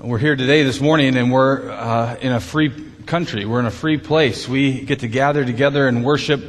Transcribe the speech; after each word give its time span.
We're 0.00 0.18
here 0.18 0.36
today, 0.36 0.62
this 0.62 0.80
morning, 0.80 1.16
and 1.16 1.32
we're 1.32 1.72
uh, 1.72 2.14
in 2.20 2.30
a 2.30 2.38
free 2.38 2.70
country. 3.06 3.44
We're 3.44 3.58
in 3.58 3.66
a 3.66 3.70
free 3.72 3.98
place. 3.98 4.48
We 4.48 4.82
get 4.82 5.00
to 5.00 5.08
gather 5.08 5.44
together 5.44 5.88
and 5.88 6.04
worship 6.04 6.40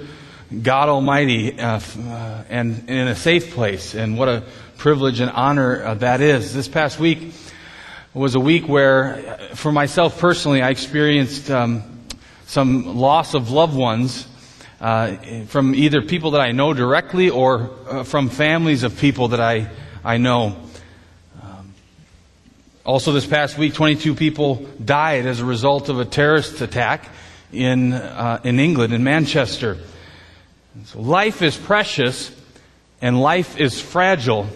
God 0.62 0.88
Almighty 0.88 1.60
uh, 1.60 1.80
uh, 1.80 2.44
and 2.48 2.88
in 2.88 3.08
a 3.08 3.16
safe 3.16 3.56
place. 3.56 3.96
And 3.96 4.20
what 4.20 4.30
a 4.30 4.44
privilege 4.78 5.20
and 5.20 5.32
honor 5.32 5.84
uh, 5.84 5.94
that 5.96 6.22
is. 6.22 6.54
This 6.54 6.68
past 6.68 7.00
week 7.00 7.34
was 8.14 8.36
a 8.36 8.40
week 8.40 8.68
where, 8.68 9.16
uh, 9.16 9.56
for 9.56 9.72
myself 9.72 10.20
personally, 10.20 10.62
I 10.62 10.70
experienced 10.70 11.50
um, 11.50 12.06
some 12.46 12.98
loss 12.98 13.34
of 13.34 13.50
loved 13.50 13.76
ones. 13.76 14.28
Uh, 14.80 15.16
from 15.48 15.74
either 15.74 16.04
people 16.04 16.32
that 16.32 16.42
I 16.42 16.52
know 16.52 16.76
directly 16.76 17.32
or 17.32 18.04
from 18.06 18.30
families 18.30 18.84
of 18.84 18.96
people 19.00 19.30
that 19.30 19.42
I, 19.42 19.72
I 20.04 20.18
know. 20.18 20.69
Also, 22.90 23.12
this 23.12 23.28
past 23.28 23.56
week, 23.56 23.76
22 23.76 24.16
people 24.16 24.68
died 24.84 25.28
as 25.28 25.42
a 25.42 25.46
result 25.46 25.90
of 25.90 26.00
a 26.00 26.06
terrorist 26.06 26.60
attack 26.60 27.08
in, 27.54 27.94
uh, 27.94 28.42
in 28.44 28.60
England, 28.60 28.94
in 28.94 29.04
Manchester. 29.04 29.78
So 30.86 31.00
life 31.00 31.44
is 31.44 31.56
precious 31.56 32.36
and 33.00 33.22
life 33.22 33.60
is 33.60 33.80
fragile. 33.80 34.48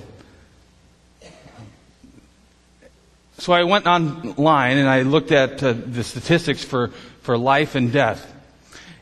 So 3.38 3.54
I 3.54 3.66
went 3.66 3.86
online 3.86 4.80
and 4.80 4.90
I 4.90 5.04
looked 5.04 5.32
at 5.32 5.62
uh, 5.62 5.74
the 5.74 6.04
statistics 6.04 6.64
for, 6.64 6.88
for 7.22 7.38
life 7.38 7.76
and 7.76 7.94
death. 7.94 8.34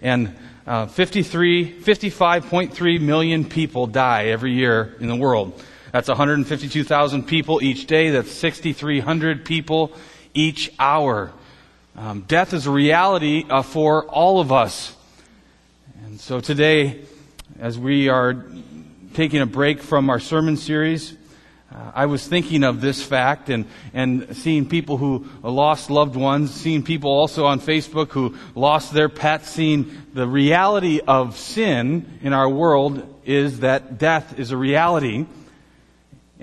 And 0.02 0.36
uh, 0.68 0.88
53, 0.88 1.80
55.3 1.80 3.00
million 3.00 3.46
people 3.46 3.88
die 3.88 4.26
every 4.26 4.52
year 4.52 4.94
in 5.00 5.08
the 5.08 5.16
world. 5.16 5.58
That's 5.92 6.08
152,000 6.08 7.24
people 7.28 7.62
each 7.62 7.86
day. 7.86 8.12
That's 8.12 8.32
6,300 8.32 9.44
people 9.44 9.92
each 10.34 10.72
hour. 10.80 11.32
Um, 11.98 12.22
death 12.22 12.54
is 12.54 12.66
a 12.66 12.72
reality 12.72 13.46
uh, 13.50 13.62
for 13.62 14.06
all 14.06 14.40
of 14.40 14.54
us. 14.54 14.96
And 16.06 16.18
so 16.18 16.40
today, 16.40 17.02
as 17.60 17.78
we 17.78 18.08
are 18.08 18.46
taking 19.14 19.42
a 19.42 19.46
break 19.46 19.82
from 19.82 20.10
our 20.10 20.22
sermon 20.22 20.56
series, 20.56 21.18
uh, 21.74 21.92
I 21.94 22.06
was 22.06 22.26
thinking 22.26 22.64
of 22.64 22.80
this 22.80 23.04
fact 23.04 23.50
and, 23.50 23.66
and 23.94 24.36
seeing 24.38 24.70
people 24.70 24.96
who 24.96 25.28
lost 25.44 25.90
loved 25.90 26.16
ones, 26.16 26.54
seeing 26.54 26.84
people 26.84 27.12
also 27.12 27.46
on 27.46 27.60
Facebook 27.60 28.12
who 28.12 28.38
lost 28.56 28.94
their 28.94 29.10
pets, 29.10 29.50
seeing 29.50 29.92
the 30.14 30.28
reality 30.28 31.02
of 31.06 31.38
sin 31.38 32.20
in 32.22 32.32
our 32.32 32.48
world 32.48 33.06
is 33.26 33.60
that 33.60 33.98
death 33.98 34.40
is 34.40 34.52
a 34.52 34.58
reality. 34.58 35.26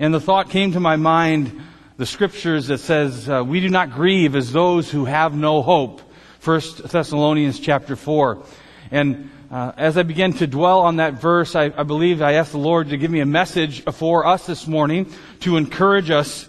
And 0.01 0.13
the 0.13 0.21
thought 0.21 0.49
came 0.49 0.71
to 0.71 0.79
my 0.79 0.95
mind, 0.95 1.61
the 1.97 2.05
scriptures 2.05 2.67
that 2.67 2.77
says, 2.77 3.29
uh, 3.29 3.43
we 3.45 3.59
do 3.59 3.67
not 3.67 3.91
grieve 3.91 4.33
as 4.33 4.49
those 4.49 4.89
who 4.89 5.03
have 5.03 5.35
no 5.35 5.61
hope. 5.61 6.01
First 6.39 6.87
Thessalonians 6.87 7.59
chapter 7.59 7.97
4. 7.97 8.41
And 8.91 9.29
uh, 9.51 9.73
as 9.75 9.97
I 9.97 10.03
began 10.03 10.31
to 10.33 10.47
dwell 10.47 10.79
on 10.79 10.95
that 10.97 11.15
verse, 11.15 11.53
I, 11.53 11.65
I 11.65 11.83
believe 11.83 12.21
I 12.21 12.35
asked 12.35 12.53
the 12.53 12.59
Lord 12.59 12.89
to 12.89 12.97
give 12.97 13.11
me 13.11 13.19
a 13.19 13.25
message 13.25 13.83
for 13.91 14.25
us 14.25 14.45
this 14.45 14.67
morning 14.67 15.11
to 15.41 15.57
encourage 15.57 16.09
us, 16.11 16.47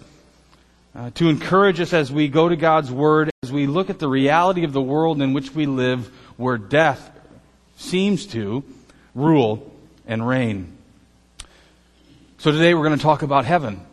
uh, 0.95 1.09
to 1.15 1.27
encourage 1.27 1.81
us 1.81 1.91
as 1.91 2.09
we 2.09 2.29
go 2.29 2.47
to 2.47 2.55
God's 2.55 2.89
Word, 2.89 3.31
as 3.43 3.51
we 3.51 3.67
look 3.67 3.89
at 3.89 3.99
the 3.99 4.07
reality 4.07 4.63
of 4.63 4.71
the 4.71 4.81
world 4.81 5.21
in 5.21 5.33
which 5.33 5.53
we 5.53 5.65
live, 5.65 6.09
where 6.37 6.57
death 6.57 7.11
seems 7.75 8.27
to 8.27 8.63
rule 9.13 9.75
and 10.07 10.25
reign. 10.25 10.77
So 12.41 12.51
today 12.51 12.73
we're 12.73 12.87
going 12.87 12.97
to 12.97 13.03
talk 13.03 13.21
about 13.21 13.45
heaven. 13.45 13.85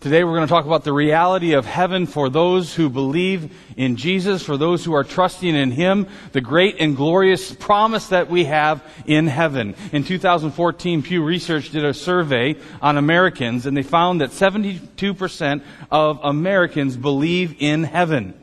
Today 0.00 0.24
we're 0.24 0.34
going 0.34 0.48
to 0.48 0.52
talk 0.52 0.64
about 0.64 0.82
the 0.82 0.92
reality 0.92 1.52
of 1.52 1.66
heaven 1.66 2.06
for 2.06 2.28
those 2.28 2.74
who 2.74 2.90
believe 2.90 3.56
in 3.76 3.94
Jesus, 3.94 4.42
for 4.42 4.56
those 4.56 4.84
who 4.84 4.92
are 4.92 5.04
trusting 5.04 5.54
in 5.54 5.70
Him, 5.70 6.08
the 6.32 6.40
great 6.40 6.80
and 6.80 6.96
glorious 6.96 7.54
promise 7.54 8.08
that 8.08 8.28
we 8.28 8.46
have 8.46 8.82
in 9.06 9.28
heaven. 9.28 9.76
In 9.92 10.02
2014, 10.02 11.04
Pew 11.04 11.22
Research 11.22 11.70
did 11.70 11.84
a 11.84 11.94
survey 11.94 12.56
on 12.82 12.96
Americans 12.96 13.66
and 13.66 13.76
they 13.76 13.84
found 13.84 14.20
that 14.20 14.30
72% 14.30 15.62
of 15.92 16.18
Americans 16.24 16.96
believe 16.96 17.54
in 17.60 17.84
heaven. 17.84 18.34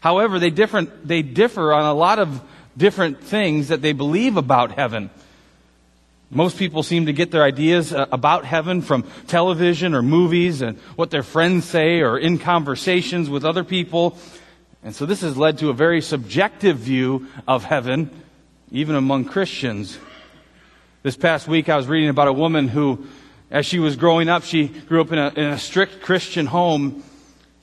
However, 0.00 0.40
they, 0.40 0.50
different, 0.50 1.06
they 1.06 1.22
differ 1.22 1.72
on 1.72 1.84
a 1.84 1.94
lot 1.94 2.18
of 2.18 2.42
different 2.76 3.22
things 3.22 3.68
that 3.68 3.80
they 3.80 3.92
believe 3.92 4.36
about 4.36 4.72
heaven. 4.72 5.10
Most 6.32 6.58
people 6.58 6.84
seem 6.84 7.06
to 7.06 7.12
get 7.12 7.32
their 7.32 7.42
ideas 7.42 7.92
uh, 7.92 8.06
about 8.12 8.44
heaven 8.44 8.82
from 8.82 9.02
television 9.26 9.94
or 9.94 10.02
movies 10.02 10.62
and 10.62 10.78
what 10.94 11.10
their 11.10 11.24
friends 11.24 11.64
say 11.64 12.02
or 12.02 12.16
in 12.16 12.38
conversations 12.38 13.28
with 13.28 13.44
other 13.44 13.64
people. 13.64 14.16
And 14.84 14.94
so 14.94 15.06
this 15.06 15.22
has 15.22 15.36
led 15.36 15.58
to 15.58 15.70
a 15.70 15.74
very 15.74 16.00
subjective 16.00 16.78
view 16.78 17.26
of 17.48 17.64
heaven, 17.64 18.10
even 18.70 18.94
among 18.94 19.24
Christians. 19.24 19.98
This 21.02 21.16
past 21.16 21.48
week 21.48 21.68
I 21.68 21.76
was 21.76 21.88
reading 21.88 22.10
about 22.10 22.28
a 22.28 22.32
woman 22.32 22.68
who, 22.68 23.06
as 23.50 23.66
she 23.66 23.80
was 23.80 23.96
growing 23.96 24.28
up, 24.28 24.44
she 24.44 24.68
grew 24.68 25.00
up 25.00 25.10
in 25.10 25.18
a, 25.18 25.28
in 25.30 25.46
a 25.46 25.58
strict 25.58 26.00
Christian 26.00 26.46
home. 26.46 27.02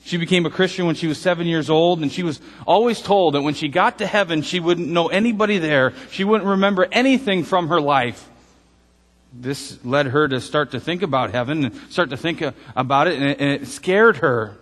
She 0.04 0.18
became 0.18 0.44
a 0.44 0.50
Christian 0.50 0.84
when 0.84 0.94
she 0.94 1.06
was 1.06 1.18
seven 1.18 1.46
years 1.46 1.70
old, 1.70 2.02
and 2.02 2.12
she 2.12 2.22
was 2.22 2.38
always 2.66 3.00
told 3.00 3.32
that 3.32 3.40
when 3.40 3.54
she 3.54 3.68
got 3.68 3.98
to 3.98 4.06
heaven, 4.06 4.42
she 4.42 4.60
wouldn't 4.60 4.88
know 4.88 5.08
anybody 5.08 5.56
there. 5.56 5.94
She 6.10 6.22
wouldn't 6.22 6.48
remember 6.50 6.86
anything 6.92 7.44
from 7.44 7.68
her 7.68 7.80
life 7.80 8.28
this 9.32 9.84
led 9.84 10.06
her 10.06 10.28
to 10.28 10.40
start 10.40 10.72
to 10.72 10.80
think 10.80 11.02
about 11.02 11.32
heaven 11.32 11.66
and 11.66 11.90
start 11.90 12.10
to 12.10 12.16
think 12.16 12.42
about 12.74 13.08
it, 13.08 13.14
and 13.14 13.24
it, 13.24 13.40
and 13.40 13.62
it 13.62 13.66
scared 13.66 14.18
her. 14.18 14.56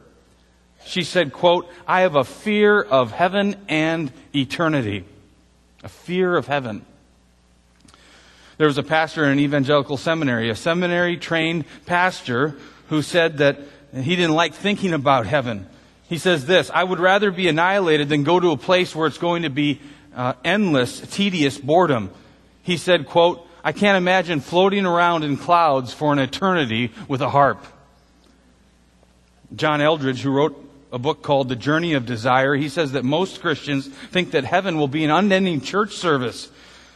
She 0.85 1.03
said, 1.03 1.33
quote, 1.33 1.69
I 1.87 2.03
have 2.03 2.15
a 2.15 2.25
fear 2.25 2.81
of 2.81 3.11
heaven 3.11 3.57
and 3.69 4.13
eternity. 4.35 5.05
A 5.83 5.89
fear 5.89 6.37
of 6.37 6.47
heaven. 6.47 6.85
There 8.59 8.67
was 8.67 8.79
a 8.79 8.83
pastor 8.83 9.25
in 9.25 9.33
an 9.33 9.41
evangelical 9.41 9.97
seminary, 9.97 10.49
a 10.49 10.57
seminary 10.57 11.17
trained 11.17 11.65
pastor 11.85 12.57
who 12.89 13.03
said 13.03 13.39
that 13.39 13.59
he 13.95 14.17
didn't 14.17 14.35
like 14.35 14.55
thinking 14.55 14.95
about 14.95 15.27
heaven. 15.27 15.67
He 16.09 16.19
says 16.19 16.47
this, 16.47 16.71
I 16.73 16.85
would 16.85 17.01
rather 17.01 17.31
be 17.31 17.49
annihilated 17.49 18.09
than 18.09 18.23
go 18.23 18.39
to 18.39 18.53
a 18.53 18.57
place 18.57 18.95
where 18.95 19.07
it's 19.07 19.19
going 19.19 19.43
to 19.43 19.51
be 19.51 19.81
uh, 20.15 20.35
endless, 20.45 21.01
tedious 21.01 21.59
boredom. 21.59 22.11
He 22.63 22.77
said, 22.77 23.07
quote, 23.07 23.46
I 23.67 23.73
can't 23.73 23.97
imagine 23.97 24.39
floating 24.39 24.87
around 24.87 25.25
in 25.25 25.37
clouds 25.37 25.93
for 25.93 26.13
an 26.13 26.21
eternity 26.21 26.93
with 27.09 27.21
a 27.21 27.29
harp. 27.29 27.67
John 29.57 29.81
Eldredge, 29.81 30.21
who 30.21 30.31
wrote 30.31 30.57
a 30.93 31.01
book 31.01 31.25
called 31.25 31.49
The 31.49 31.57
Journey 31.57 31.95
of 31.95 32.07
Desire, 32.07 32.55
he 32.55 32.69
says 32.69 32.93
that 32.93 33.05
most 33.05 33.41
Christians 33.41 33.89
think 33.89 34.31
that 34.31 34.45
heaven 34.45 34.79
will 34.79 34.87
be 34.87 35.03
an 35.03 35.11
unending 35.11 35.63
church 35.63 35.95
service, 35.95 36.49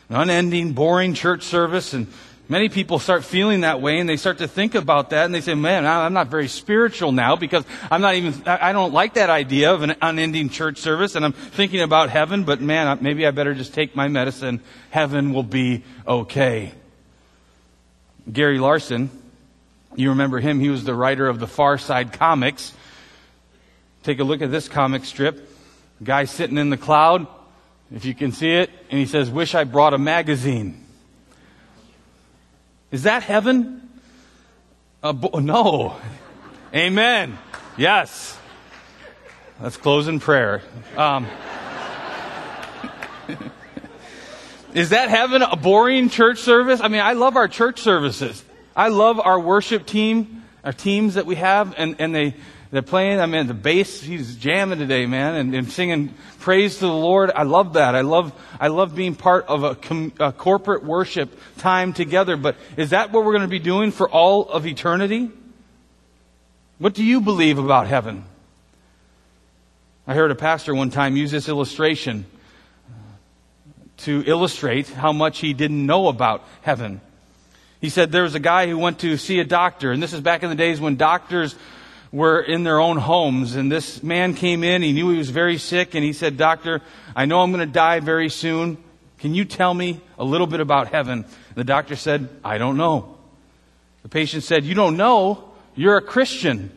an 0.08 0.14
unending, 0.14 0.72
boring 0.72 1.14
church 1.14 1.42
service, 1.42 1.92
and 1.92 2.06
Many 2.50 2.69
people 2.69 2.99
start 2.99 3.25
feeling 3.25 3.61
that 3.61 3.81
way 3.81 4.00
and 4.00 4.09
they 4.09 4.16
start 4.16 4.38
to 4.38 4.49
think 4.49 4.75
about 4.75 5.11
that 5.11 5.25
and 5.25 5.33
they 5.33 5.41
say, 5.41 5.55
man, 5.55 5.87
I'm 5.87 6.12
not 6.12 6.27
very 6.27 6.49
spiritual 6.49 7.12
now 7.12 7.37
because 7.37 7.65
I'm 7.93 8.00
not 8.00 8.16
even, 8.16 8.43
I 8.44 8.72
don't 8.72 8.93
like 8.93 9.15
that 9.15 9.31
idea 9.31 9.72
of 9.72 9.83
an 9.83 9.94
unending 10.03 10.49
church 10.49 10.78
service 10.78 11.15
and 11.15 11.25
I'm 11.25 11.33
thinking 11.33 11.81
about 11.81 12.11
heaven, 12.11 12.43
but 12.43 12.61
man, 12.61 12.99
maybe 13.03 13.25
I 13.25 13.31
better 13.31 13.55
just 13.55 13.72
take 13.72 13.94
my 13.94 14.09
medicine. 14.09 14.61
Heaven 14.91 15.33
will 15.33 15.44
be 15.44 15.84
okay. 16.09 16.72
Gary 18.31 18.59
Larson, 18.59 19.11
you 19.94 20.09
remember 20.09 20.41
him, 20.41 20.59
he 20.59 20.71
was 20.71 20.82
the 20.82 20.94
writer 20.94 21.28
of 21.28 21.38
the 21.38 21.47
Far 21.47 21.78
Side 21.78 22.12
comics. 22.12 22.75
Take 24.03 24.19
a 24.19 24.25
look 24.25 24.43
at 24.43 24.50
this 24.50 24.69
comic 24.69 25.05
strip. 25.05 25.49
Guy 26.03 26.25
sitting 26.25 26.59
in 26.59 26.71
the 26.71 26.77
cloud, 26.77 27.28
if 27.94 28.05
you 28.05 28.15
can 28.15 28.32
see 28.32 28.50
it, 28.50 28.71
and 28.91 28.99
he 28.99 29.06
says, 29.06 29.31
wish 29.31 29.55
I 29.55 29.62
brought 29.62 29.94
a 29.94 29.99
magazine. 29.99 30.79
Is 32.90 33.04
that 33.04 33.22
heaven? 33.22 33.88
Bo- 35.00 35.38
no. 35.38 35.96
Amen. 36.74 37.38
Yes. 37.76 38.36
Let's 39.60 39.76
close 39.76 40.08
in 40.08 40.19
prayer. 40.19 40.62
Um, 40.96 41.26
is 44.75 44.90
that 44.90 45.08
heaven 45.08 45.42
a 45.42 45.54
boring 45.54 46.08
church 46.08 46.38
service? 46.38 46.81
I 46.81 46.88
mean, 46.88 47.00
I 47.00 47.12
love 47.12 47.37
our 47.37 47.46
church 47.46 47.81
services. 47.81 48.44
I 48.75 48.88
love 48.88 49.20
our 49.20 49.38
worship 49.38 49.86
team, 49.86 50.43
our 50.64 50.72
teams 50.72 51.14
that 51.14 51.26
we 51.26 51.36
have, 51.36 51.75
and, 51.76 51.96
and 52.00 52.12
they, 52.12 52.34
they're 52.70 52.82
playing, 52.82 53.20
I 53.20 53.26
mean, 53.26 53.49
the 53.49 53.55
bass, 53.55 54.00
he's 54.00 54.37
jamming 54.37 54.78
today, 54.78 55.05
man, 55.06 55.34
and, 55.34 55.55
and 55.55 55.70
singing 55.70 56.14
praise 56.38 56.75
to 56.75 56.87
the 56.87 56.93
Lord. 56.93 57.32
I 57.34 57.43
love 57.43 57.72
that. 57.72 57.96
I 57.96 58.02
love, 58.02 58.32
I 58.61 58.69
love 58.69 58.94
being 58.94 59.17
part 59.17 59.46
of 59.46 59.64
a, 59.64 59.75
com, 59.75 60.12
a 60.20 60.31
corporate 60.31 60.84
worship 60.84 61.37
time 61.58 61.93
together. 61.93 62.37
But 62.37 62.56
is 62.76 62.90
that 62.90 63.11
what 63.11 63.25
we're 63.25 63.32
going 63.32 63.43
to 63.43 63.49
be 63.49 63.58
doing 63.58 63.90
for 63.90 64.08
all 64.08 64.49
of 64.49 64.67
eternity? 64.67 65.31
What 66.78 66.94
do 66.94 67.02
you 67.02 67.20
believe 67.20 67.58
about 67.58 67.88
heaven? 67.88 68.25
I 70.06 70.14
heard 70.14 70.31
a 70.31 70.37
pastor 70.37 70.72
one 70.72 70.90
time 70.90 71.17
use 71.17 71.32
this 71.32 71.49
illustration 71.49 72.25
uh, 72.88 72.93
to 73.99 74.22
illustrate 74.26 74.88
how 74.88 75.12
much 75.12 75.40
he 75.40 75.55
didn't 75.55 75.84
know 75.84 76.06
about 76.06 76.44
heaven. 76.62 77.00
He 77.81 77.88
said 77.88 78.12
there 78.12 78.22
was 78.22 78.37
a 78.37 78.40
guy 78.40 78.69
who 78.69 78.78
went 78.78 79.00
to 79.00 79.17
see 79.17 79.40
a 79.40 79.44
doctor, 79.44 79.90
and 79.90 80.00
this 80.00 80.12
is 80.12 80.20
back 80.20 80.44
in 80.44 80.50
the 80.50 80.56
days 80.56 80.81
when 80.81 80.96
doctors 80.96 81.56
were 82.12 82.40
in 82.40 82.64
their 82.64 82.80
own 82.80 82.96
homes. 82.96 83.54
And 83.54 83.70
this 83.70 84.02
man 84.02 84.34
came 84.34 84.64
in. 84.64 84.82
He 84.82 84.92
knew 84.92 85.10
he 85.10 85.18
was 85.18 85.30
very 85.30 85.58
sick. 85.58 85.94
And 85.94 86.04
he 86.04 86.12
said, 86.12 86.36
Doctor, 86.36 86.82
I 87.14 87.26
know 87.26 87.40
I'm 87.40 87.52
going 87.52 87.66
to 87.66 87.72
die 87.72 88.00
very 88.00 88.28
soon. 88.28 88.78
Can 89.18 89.34
you 89.34 89.44
tell 89.44 89.74
me 89.74 90.00
a 90.18 90.24
little 90.24 90.46
bit 90.46 90.60
about 90.60 90.88
heaven? 90.88 91.24
The 91.54 91.64
doctor 91.64 91.96
said, 91.96 92.28
I 92.44 92.58
don't 92.58 92.76
know. 92.76 93.16
The 94.02 94.08
patient 94.08 94.44
said, 94.44 94.64
You 94.64 94.74
don't 94.74 94.96
know? 94.96 95.50
You're 95.74 95.96
a 95.96 96.02
Christian. 96.02 96.70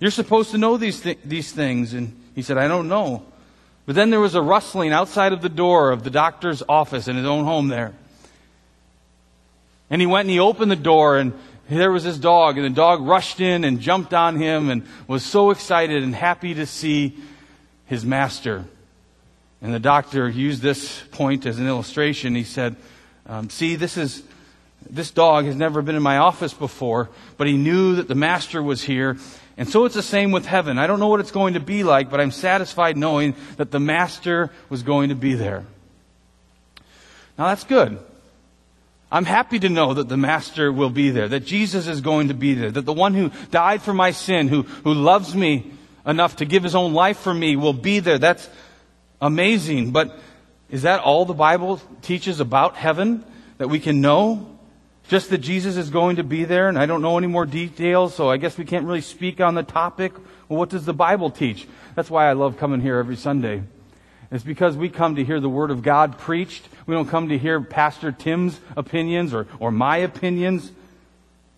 You're 0.00 0.10
supposed 0.10 0.50
to 0.50 0.58
know 0.58 0.76
these, 0.76 1.00
th- 1.00 1.18
these 1.24 1.52
things. 1.52 1.94
And 1.94 2.20
he 2.34 2.42
said, 2.42 2.58
I 2.58 2.68
don't 2.68 2.88
know. 2.88 3.24
But 3.86 3.94
then 3.94 4.10
there 4.10 4.20
was 4.20 4.34
a 4.34 4.42
rustling 4.42 4.92
outside 4.92 5.32
of 5.32 5.42
the 5.42 5.48
door 5.48 5.92
of 5.92 6.04
the 6.04 6.10
doctor's 6.10 6.62
office 6.68 7.06
in 7.06 7.16
his 7.16 7.26
own 7.26 7.44
home 7.44 7.68
there. 7.68 7.92
And 9.90 10.00
he 10.00 10.06
went 10.06 10.26
and 10.26 10.30
he 10.30 10.40
opened 10.40 10.70
the 10.70 10.76
door 10.76 11.18
and 11.18 11.34
there 11.68 11.90
was 11.90 12.04
this 12.04 12.18
dog 12.18 12.58
and 12.58 12.64
the 12.64 12.70
dog 12.70 13.02
rushed 13.02 13.40
in 13.40 13.64
and 13.64 13.80
jumped 13.80 14.12
on 14.12 14.36
him 14.36 14.70
and 14.70 14.86
was 15.06 15.24
so 15.24 15.50
excited 15.50 16.02
and 16.02 16.14
happy 16.14 16.54
to 16.54 16.66
see 16.66 17.16
his 17.86 18.04
master. 18.04 18.64
And 19.62 19.72
the 19.72 19.80
doctor 19.80 20.28
used 20.28 20.60
this 20.60 21.02
point 21.12 21.46
as 21.46 21.58
an 21.58 21.66
illustration. 21.66 22.34
He 22.34 22.44
said, 22.44 22.76
um, 23.26 23.48
see, 23.48 23.76
this 23.76 23.96
is, 23.96 24.22
this 24.88 25.10
dog 25.10 25.46
has 25.46 25.56
never 25.56 25.80
been 25.80 25.96
in 25.96 26.02
my 26.02 26.18
office 26.18 26.52
before, 26.52 27.08
but 27.38 27.46
he 27.46 27.56
knew 27.56 27.96
that 27.96 28.08
the 28.08 28.14
master 28.14 28.62
was 28.62 28.82
here. 28.82 29.16
And 29.56 29.68
so 29.68 29.86
it's 29.86 29.94
the 29.94 30.02
same 30.02 30.32
with 30.32 30.44
heaven. 30.44 30.78
I 30.78 30.86
don't 30.86 31.00
know 31.00 31.08
what 31.08 31.20
it's 31.20 31.30
going 31.30 31.54
to 31.54 31.60
be 31.60 31.82
like, 31.82 32.10
but 32.10 32.20
I'm 32.20 32.30
satisfied 32.30 32.96
knowing 32.96 33.34
that 33.56 33.70
the 33.70 33.80
master 33.80 34.50
was 34.68 34.82
going 34.82 35.08
to 35.08 35.14
be 35.14 35.34
there. 35.34 35.64
Now 37.38 37.46
that's 37.46 37.64
good. 37.64 37.98
I'm 39.14 39.26
happy 39.26 39.60
to 39.60 39.68
know 39.68 39.94
that 39.94 40.08
the 40.08 40.16
Master 40.16 40.72
will 40.72 40.90
be 40.90 41.10
there, 41.10 41.28
that 41.28 41.44
Jesus 41.44 41.86
is 41.86 42.00
going 42.00 42.28
to 42.28 42.34
be 42.34 42.54
there, 42.54 42.72
that 42.72 42.84
the 42.84 42.92
one 42.92 43.14
who 43.14 43.30
died 43.52 43.80
for 43.80 43.94
my 43.94 44.10
sin, 44.10 44.48
who, 44.48 44.62
who 44.62 44.92
loves 44.92 45.36
me 45.36 45.70
enough 46.04 46.34
to 46.36 46.44
give 46.44 46.64
his 46.64 46.74
own 46.74 46.94
life 46.94 47.18
for 47.18 47.32
me 47.32 47.54
will 47.54 47.72
be 47.72 48.00
there. 48.00 48.18
That's 48.18 48.50
amazing. 49.20 49.92
But 49.92 50.18
is 50.68 50.82
that 50.82 50.98
all 50.98 51.26
the 51.26 51.32
Bible 51.32 51.80
teaches 52.02 52.40
about 52.40 52.74
heaven 52.74 53.24
that 53.58 53.68
we 53.68 53.78
can 53.78 54.00
know? 54.00 54.58
Just 55.06 55.30
that 55.30 55.38
Jesus 55.38 55.76
is 55.76 55.90
going 55.90 56.16
to 56.16 56.24
be 56.24 56.42
there, 56.42 56.68
and 56.68 56.76
I 56.76 56.86
don't 56.86 57.00
know 57.00 57.16
any 57.16 57.28
more 57.28 57.46
details, 57.46 58.16
so 58.16 58.28
I 58.28 58.36
guess 58.36 58.58
we 58.58 58.64
can't 58.64 58.84
really 58.84 59.00
speak 59.00 59.40
on 59.40 59.54
the 59.54 59.62
topic. 59.62 60.12
Well, 60.48 60.58
what 60.58 60.70
does 60.70 60.86
the 60.86 60.92
Bible 60.92 61.30
teach? 61.30 61.68
That's 61.94 62.10
why 62.10 62.28
I 62.28 62.32
love 62.32 62.56
coming 62.56 62.80
here 62.80 62.98
every 62.98 63.16
Sunday. 63.16 63.62
It's 64.34 64.42
because 64.42 64.76
we 64.76 64.88
come 64.88 65.14
to 65.14 65.24
hear 65.24 65.38
the 65.38 65.48
Word 65.48 65.70
of 65.70 65.82
God 65.82 66.18
preached. 66.18 66.68
We 66.86 66.94
don't 66.96 67.08
come 67.08 67.28
to 67.28 67.38
hear 67.38 67.60
Pastor 67.60 68.10
Tim's 68.10 68.58
opinions 68.76 69.32
or, 69.32 69.46
or 69.60 69.70
my 69.70 69.98
opinions. 69.98 70.72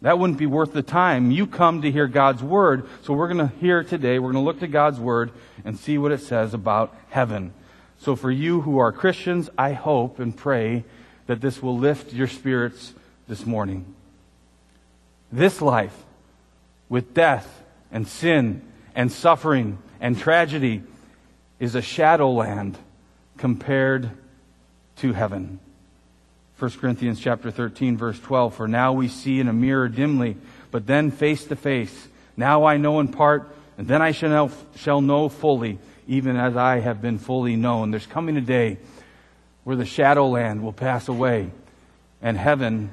That 0.03 0.19
wouldn't 0.19 0.39
be 0.39 0.45
worth 0.45 0.75
the 0.75 0.83
time. 0.83 1.31
You 1.31 1.47
come 1.47 1.81
to 1.81 1.91
hear 1.91 2.07
God's 2.07 2.43
Word. 2.43 2.87
So 3.03 3.15
we're 3.15 3.33
going 3.33 3.49
to 3.49 3.57
hear 3.61 3.83
today, 3.83 4.19
we're 4.19 4.33
going 4.33 4.45
to 4.45 4.47
look 4.47 4.61
to 4.61 4.67
God's 4.67 5.01
Word 5.01 5.31
and 5.65 5.79
see 5.79 5.97
what 5.97 6.13
it 6.13 6.21
says 6.21 6.53
about 6.53 6.95
heaven. 7.09 7.55
So 7.99 8.15
for 8.15 8.31
you 8.31 8.61
who 8.61 8.77
are 8.77 8.93
Christians, 8.93 9.49
I 9.57 9.73
hope 9.73 10.19
and 10.19 10.37
pray 10.37 10.85
that 11.29 11.41
this 11.41 11.63
will 11.63 11.79
lift 11.79 12.13
your 12.13 12.29
spirits 12.29 12.93
this 13.27 13.47
morning. 13.47 13.87
This 15.33 15.63
life, 15.63 16.05
with 16.91 17.15
death 17.15 17.63
and 17.91 18.07
sin 18.07 18.61
and 18.95 19.11
suffering 19.11 19.79
and 19.99 20.19
tragedy, 20.19 20.83
is 21.59 21.75
a 21.75 21.83
shadowland 21.83 22.79
compared 23.37 24.11
to 24.97 25.13
heaven. 25.13 25.59
1 26.59 26.71
Corinthians 26.73 27.21
chapter 27.21 27.51
13 27.51 27.99
verse 27.99 28.19
12 28.21 28.55
for 28.55 28.67
now 28.67 28.93
we 28.93 29.09
see 29.09 29.41
in 29.41 29.49
a 29.49 29.53
mirror 29.53 29.89
dimly 29.89 30.37
but 30.71 30.87
then 30.87 31.11
face 31.11 31.45
to 31.45 31.57
face. 31.57 32.09
Now 32.37 32.65
I 32.65 32.77
know 32.77 33.01
in 33.01 33.09
part 33.09 33.49
and 33.79 33.87
then 33.87 34.01
I 34.01 34.13
shall 34.13 34.31
know, 34.31 34.51
shall 34.77 35.01
know 35.01 35.29
fully 35.29 35.79
even 36.09 36.37
as 36.37 36.57
I 36.57 36.81
have 36.81 37.03
been 37.03 37.19
fully 37.19 37.57
known. 37.57 37.91
There's 37.91 38.07
coming 38.07 38.37
a 38.37 38.41
day 38.41 38.79
where 39.65 39.77
the 39.77 39.85
shadowland 39.85 40.63
will 40.63 40.73
pass 40.73 41.09
away 41.09 41.51
and 42.23 42.39
heaven 42.39 42.91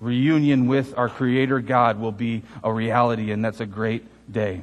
reunion 0.00 0.66
with 0.66 0.96
our 0.96 1.08
creator 1.08 1.60
God 1.60 2.00
will 2.00 2.12
be 2.12 2.42
a 2.64 2.72
reality 2.72 3.32
and 3.32 3.44
that's 3.44 3.60
a 3.60 3.66
great 3.66 4.04
day 4.32 4.62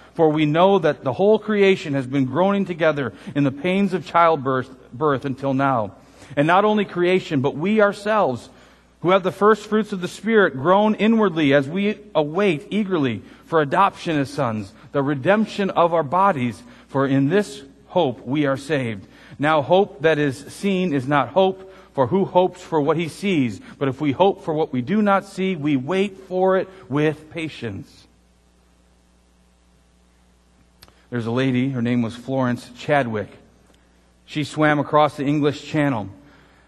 For 0.13 0.29
we 0.29 0.45
know 0.45 0.79
that 0.79 1.03
the 1.03 1.13
whole 1.13 1.39
creation 1.39 1.93
has 1.93 2.05
been 2.05 2.25
groaning 2.25 2.65
together 2.65 3.13
in 3.33 3.43
the 3.43 3.51
pains 3.51 3.93
of 3.93 4.05
childbirth 4.05 4.69
birth 4.93 5.25
until 5.25 5.53
now. 5.53 5.95
And 6.35 6.47
not 6.47 6.65
only 6.65 6.85
creation, 6.85 7.41
but 7.41 7.55
we 7.55 7.81
ourselves, 7.81 8.49
who 9.01 9.11
have 9.11 9.23
the 9.23 9.31
first 9.31 9.67
fruits 9.67 9.91
of 9.91 10.01
the 10.01 10.07
Spirit, 10.07 10.53
groan 10.53 10.95
inwardly 10.95 11.53
as 11.53 11.67
we 11.67 11.97
await 12.13 12.67
eagerly 12.69 13.21
for 13.45 13.61
adoption 13.61 14.17
as 14.17 14.29
sons, 14.29 14.73
the 14.91 15.01
redemption 15.01 15.69
of 15.71 15.93
our 15.93 16.03
bodies. 16.03 16.61
For 16.87 17.07
in 17.07 17.29
this 17.29 17.63
hope 17.87 18.25
we 18.25 18.45
are 18.45 18.57
saved. 18.57 19.07
Now 19.39 19.61
hope 19.61 20.01
that 20.01 20.19
is 20.19 20.37
seen 20.47 20.93
is 20.93 21.07
not 21.07 21.29
hope, 21.29 21.73
for 21.93 22.07
who 22.07 22.25
hopes 22.25 22.61
for 22.61 22.79
what 22.79 22.97
he 22.97 23.07
sees? 23.07 23.59
But 23.77 23.87
if 23.87 23.99
we 23.99 24.11
hope 24.11 24.43
for 24.43 24.53
what 24.53 24.71
we 24.71 24.81
do 24.81 25.01
not 25.01 25.25
see, 25.25 25.55
we 25.55 25.75
wait 25.75 26.17
for 26.17 26.57
it 26.57 26.69
with 26.89 27.31
patience. 27.31 28.00
There's 31.11 31.25
a 31.25 31.31
lady, 31.31 31.71
her 31.71 31.81
name 31.81 32.01
was 32.01 32.15
Florence 32.15 32.71
Chadwick. 32.77 33.27
She 34.23 34.45
swam 34.45 34.79
across 34.79 35.17
the 35.17 35.25
English 35.25 35.65
Channel. 35.65 36.07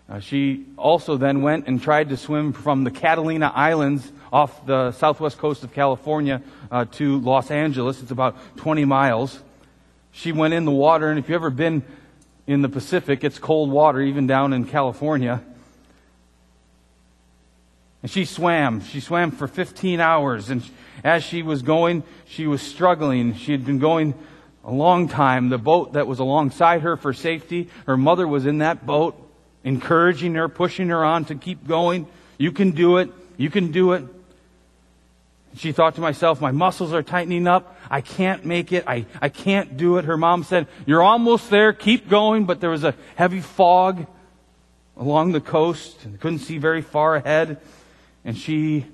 Uh, 0.09 0.19
she 0.19 0.65
also 0.77 1.15
then 1.15 1.41
went 1.41 1.67
and 1.67 1.81
tried 1.81 2.09
to 2.09 2.17
swim 2.17 2.51
from 2.51 2.83
the 2.83 2.91
Catalina 2.91 3.53
Islands 3.55 4.11
off 4.33 4.65
the 4.65 4.91
southwest 4.91 5.37
coast 5.37 5.63
of 5.63 5.71
California 5.71 6.41
uh, 6.69 6.83
to 6.91 7.21
Los 7.21 7.51
Angeles. 7.51 8.01
It's 8.01 8.11
about 8.11 8.35
20 8.57 8.83
miles. 8.83 9.39
She 10.11 10.33
went 10.33 10.53
in 10.53 10.65
the 10.65 10.71
water, 10.71 11.09
and 11.09 11.17
if 11.17 11.29
you've 11.29 11.35
ever 11.35 11.49
been 11.49 11.81
in 12.45 12.61
the 12.61 12.69
Pacific, 12.69 13.23
it's 13.23 13.39
cold 13.39 13.71
water, 13.71 14.01
even 14.01 14.27
down 14.27 14.51
in 14.51 14.65
California. 14.65 15.41
And 18.01 18.11
she 18.11 18.25
swam. 18.25 18.81
She 18.81 18.99
swam 18.99 19.31
for 19.31 19.47
15 19.47 20.01
hours, 20.01 20.49
and 20.49 20.69
as 21.01 21.23
she 21.23 21.43
was 21.43 21.61
going, 21.61 22.03
she 22.25 22.45
was 22.45 22.61
struggling. 22.61 23.35
She 23.35 23.53
had 23.53 23.65
been 23.65 23.79
going 23.79 24.15
a 24.63 24.71
long 24.71 25.07
time. 25.07 25.49
The 25.49 25.57
boat 25.57 25.93
that 25.93 26.07
was 26.07 26.19
alongside 26.19 26.81
her 26.81 26.95
for 26.97 27.13
safety, 27.13 27.69
her 27.85 27.97
mother 27.97 28.27
was 28.27 28.45
in 28.45 28.59
that 28.59 28.85
boat, 28.85 29.15
encouraging 29.63 30.35
her, 30.35 30.47
pushing 30.47 30.89
her 30.89 31.03
on 31.03 31.25
to 31.25 31.35
keep 31.35 31.67
going. 31.67 32.07
You 32.37 32.51
can 32.51 32.71
do 32.71 32.97
it. 32.97 33.11
You 33.37 33.49
can 33.49 33.71
do 33.71 33.93
it. 33.93 34.03
She 35.55 35.71
thought 35.71 35.95
to 35.95 36.01
myself, 36.01 36.41
my 36.41 36.51
muscles 36.51 36.93
are 36.93 37.03
tightening 37.03 37.47
up. 37.47 37.77
I 37.89 38.01
can't 38.01 38.43
make 38.43 38.71
it. 38.71 38.85
I, 38.87 39.05
I 39.21 39.29
can't 39.29 39.77
do 39.77 39.97
it. 39.97 40.05
Her 40.05 40.17
mom 40.17 40.43
said, 40.43 40.67
you're 40.87 41.03
almost 41.03 41.49
there. 41.51 41.73
Keep 41.73 42.09
going. 42.09 42.45
But 42.45 42.59
there 42.59 42.71
was 42.71 42.83
a 42.83 42.95
heavy 43.15 43.39
fog 43.39 44.07
along 44.97 45.31
the 45.31 45.41
coast 45.41 46.05
and 46.05 46.19
couldn't 46.19 46.39
see 46.39 46.57
very 46.57 46.81
far 46.81 47.15
ahead. 47.15 47.59
And 48.25 48.35
she 48.35 48.85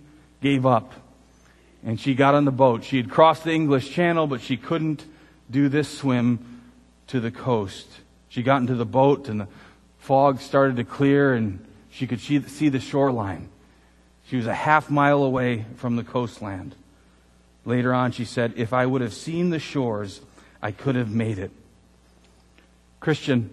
gave 0.41 0.65
up. 0.65 0.91
And 1.85 1.97
she 1.97 2.13
got 2.13 2.35
on 2.35 2.43
the 2.43 2.51
boat. 2.51 2.83
She 2.83 2.97
had 2.97 3.09
crossed 3.09 3.45
the 3.45 3.53
English 3.53 3.91
Channel, 3.91 4.27
but 4.27 4.41
she 4.41 4.57
couldn't 4.57 5.05
do 5.50 5.70
this 5.70 5.89
swim 5.89 6.62
to 7.08 7.20
the 7.20 7.32
coast. 7.32 7.88
She 8.29 8.44
got 8.44 8.62
into 8.62 8.75
the 8.75 8.86
boat 8.86 9.27
and 9.27 9.41
the 9.41 9.48
fog 9.98 10.39
started 10.39 10.77
to 10.77 10.84
clear 10.84 11.34
and 11.34 11.65
she 11.89 12.08
could 12.08 12.22
see 12.22 12.70
the 12.70 12.79
shoreline. 12.79 13.50
She 14.27 14.38
was 14.38 14.46
a 14.46 14.53
half 14.53 14.91
mile 14.91 15.24
away 15.24 15.65
from 15.77 15.96
the 15.96 16.03
coastland. 16.03 16.75
Later 17.65 17.94
on, 17.94 18.12
she 18.12 18.25
said, 18.25 18.53
If 18.56 18.74
I 18.74 18.86
would 18.86 19.01
have 19.01 19.13
seen 19.13 19.50
the 19.50 19.60
shores, 19.60 20.22
I 20.62 20.72
could 20.72 20.96
have 20.96 21.10
made 21.10 21.39
it. 21.39 21.51
Christian, 23.00 23.50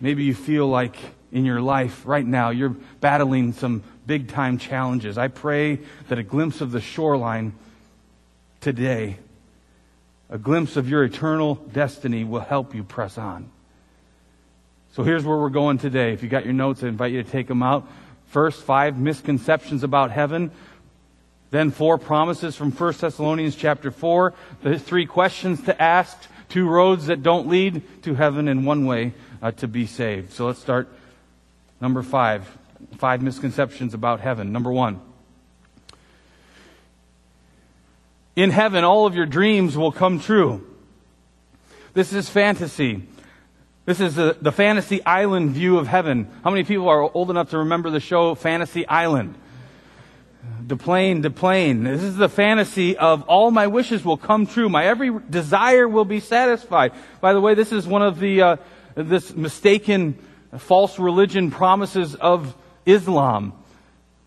maybe 0.00 0.24
you 0.24 0.34
feel 0.34 0.68
like 0.68 0.96
in 1.32 1.44
your 1.44 1.60
life 1.60 2.02
right 2.06 2.24
now 2.24 2.50
you're 2.50 2.76
battling 3.00 3.52
some 3.52 3.82
big 4.06 4.28
time 4.28 4.58
challenges. 4.58 5.18
I 5.18 5.28
pray 5.28 5.80
that 6.08 6.18
a 6.18 6.22
glimpse 6.22 6.60
of 6.60 6.70
the 6.70 6.80
shoreline 6.80 7.54
today 8.60 9.18
a 10.28 10.38
glimpse 10.38 10.76
of 10.76 10.88
your 10.88 11.04
eternal 11.04 11.54
destiny 11.54 12.24
will 12.24 12.40
help 12.40 12.74
you 12.74 12.82
press 12.82 13.18
on. 13.18 13.50
So 14.92 15.02
here's 15.02 15.24
where 15.24 15.36
we're 15.36 15.50
going 15.50 15.78
today. 15.78 16.12
If 16.12 16.22
you 16.22 16.28
got 16.28 16.44
your 16.44 16.54
notes, 16.54 16.82
I 16.82 16.88
invite 16.88 17.12
you 17.12 17.22
to 17.22 17.30
take 17.30 17.48
them 17.48 17.62
out. 17.62 17.86
First, 18.28 18.62
five 18.62 18.98
misconceptions 18.98 19.84
about 19.84 20.10
heaven. 20.10 20.50
Then 21.50 21.70
four 21.70 21.98
promises 21.98 22.56
from 22.56 22.72
1 22.72 22.94
Thessalonians 23.00 23.54
chapter 23.54 23.90
4, 23.90 24.34
the 24.62 24.78
three 24.78 25.06
questions 25.06 25.62
to 25.62 25.80
ask, 25.80 26.18
two 26.48 26.68
roads 26.68 27.06
that 27.06 27.22
don't 27.22 27.46
lead 27.48 27.82
to 28.02 28.14
heaven, 28.14 28.48
and 28.48 28.66
one 28.66 28.84
way 28.84 29.12
uh, 29.42 29.52
to 29.52 29.68
be 29.68 29.86
saved. 29.86 30.32
So 30.32 30.46
let's 30.46 30.58
start 30.58 30.88
number 31.80 32.02
five. 32.02 32.50
Five 32.98 33.22
misconceptions 33.22 33.94
about 33.94 34.20
heaven. 34.20 34.52
Number 34.52 34.72
one. 34.72 35.00
In 38.36 38.50
heaven, 38.50 38.84
all 38.84 39.06
of 39.06 39.14
your 39.14 39.24
dreams 39.24 39.78
will 39.78 39.90
come 39.90 40.20
true. 40.20 40.64
This 41.94 42.12
is 42.12 42.28
fantasy. 42.28 43.02
This 43.86 43.98
is 43.98 44.16
the, 44.16 44.36
the 44.38 44.52
fantasy 44.52 45.02
island 45.06 45.52
view 45.52 45.78
of 45.78 45.86
heaven. 45.86 46.28
How 46.44 46.50
many 46.50 46.62
people 46.62 46.86
are 46.90 47.00
old 47.00 47.30
enough 47.30 47.50
to 47.50 47.58
remember 47.58 47.88
the 47.88 48.00
show 48.00 48.34
Fantasy 48.34 48.86
Island? 48.86 49.36
Deplane, 50.66 51.22
deplane. 51.22 51.84
This 51.84 52.02
is 52.02 52.16
the 52.16 52.28
fantasy 52.28 52.96
of 52.98 53.22
all 53.22 53.50
my 53.50 53.68
wishes 53.68 54.04
will 54.04 54.18
come 54.18 54.46
true. 54.46 54.68
My 54.68 54.84
every 54.84 55.10
desire 55.30 55.88
will 55.88 56.04
be 56.04 56.20
satisfied. 56.20 56.92
By 57.22 57.32
the 57.32 57.40
way, 57.40 57.54
this 57.54 57.72
is 57.72 57.86
one 57.86 58.02
of 58.02 58.18
the, 58.18 58.42
uh, 58.42 58.56
this 58.94 59.34
mistaken 59.34 60.18
false 60.58 60.98
religion 60.98 61.50
promises 61.50 62.14
of 62.14 62.54
Islam 62.84 63.54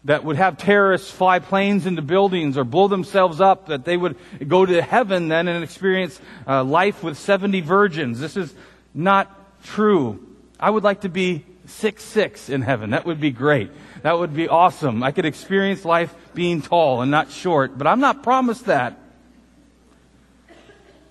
that 0.05 0.23
would 0.23 0.37
have 0.37 0.57
terrorists 0.57 1.11
fly 1.11 1.39
planes 1.39 1.85
into 1.85 2.01
buildings 2.01 2.57
or 2.57 2.63
blow 2.63 2.87
themselves 2.87 3.41
up, 3.41 3.67
that 3.67 3.85
they 3.85 3.97
would 3.97 4.15
go 4.47 4.65
to 4.65 4.81
heaven 4.81 5.27
then 5.27 5.47
and 5.47 5.63
experience 5.63 6.19
uh, 6.47 6.63
life 6.63 7.03
with 7.03 7.17
70 7.17 7.61
virgins. 7.61 8.19
This 8.19 8.37
is 8.37 8.53
not 8.93 9.63
true. 9.63 10.25
I 10.59 10.69
would 10.69 10.83
like 10.83 11.01
to 11.01 11.09
be 11.09 11.45
six 11.65 12.03
six 12.03 12.49
in 12.49 12.61
heaven. 12.61 12.91
That 12.91 13.05
would 13.05 13.19
be 13.19 13.31
great. 13.31 13.71
That 14.01 14.17
would 14.17 14.33
be 14.33 14.47
awesome. 14.47 15.03
I 15.03 15.11
could 15.11 15.25
experience 15.25 15.85
life 15.85 16.13
being 16.33 16.61
tall 16.61 17.01
and 17.01 17.11
not 17.11 17.31
short, 17.31 17.77
but 17.77 17.85
I'm 17.85 17.99
not 17.99 18.23
promised 18.23 18.65
that. 18.65 18.97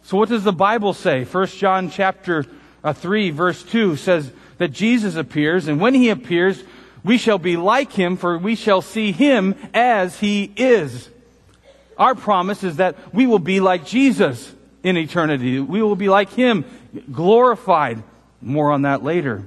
So 0.02 0.16
what 0.16 0.30
does 0.30 0.44
the 0.44 0.52
Bible 0.52 0.94
say? 0.94 1.24
1 1.24 1.46
John 1.48 1.90
chapter 1.90 2.46
uh, 2.82 2.92
3 2.94 3.30
verse 3.30 3.62
2 3.62 3.96
says 3.96 4.32
that 4.56 4.68
Jesus 4.68 5.16
appears 5.16 5.68
and 5.68 5.80
when 5.80 5.94
he 5.94 6.08
appears, 6.08 6.62
we 7.04 7.18
shall 7.18 7.38
be 7.38 7.56
like 7.56 7.92
him 7.92 8.16
for 8.16 8.38
we 8.38 8.54
shall 8.54 8.82
see 8.82 9.12
him 9.12 9.54
as 9.74 10.18
he 10.18 10.52
is. 10.56 11.08
Our 11.96 12.14
promise 12.14 12.62
is 12.62 12.76
that 12.76 12.96
we 13.12 13.26
will 13.26 13.38
be 13.38 13.60
like 13.60 13.84
Jesus 13.84 14.52
in 14.82 14.96
eternity. 14.96 15.58
We 15.58 15.82
will 15.82 15.96
be 15.96 16.08
like 16.08 16.30
him, 16.30 16.64
glorified. 17.10 18.02
More 18.40 18.70
on 18.70 18.82
that 18.82 19.02
later. 19.02 19.42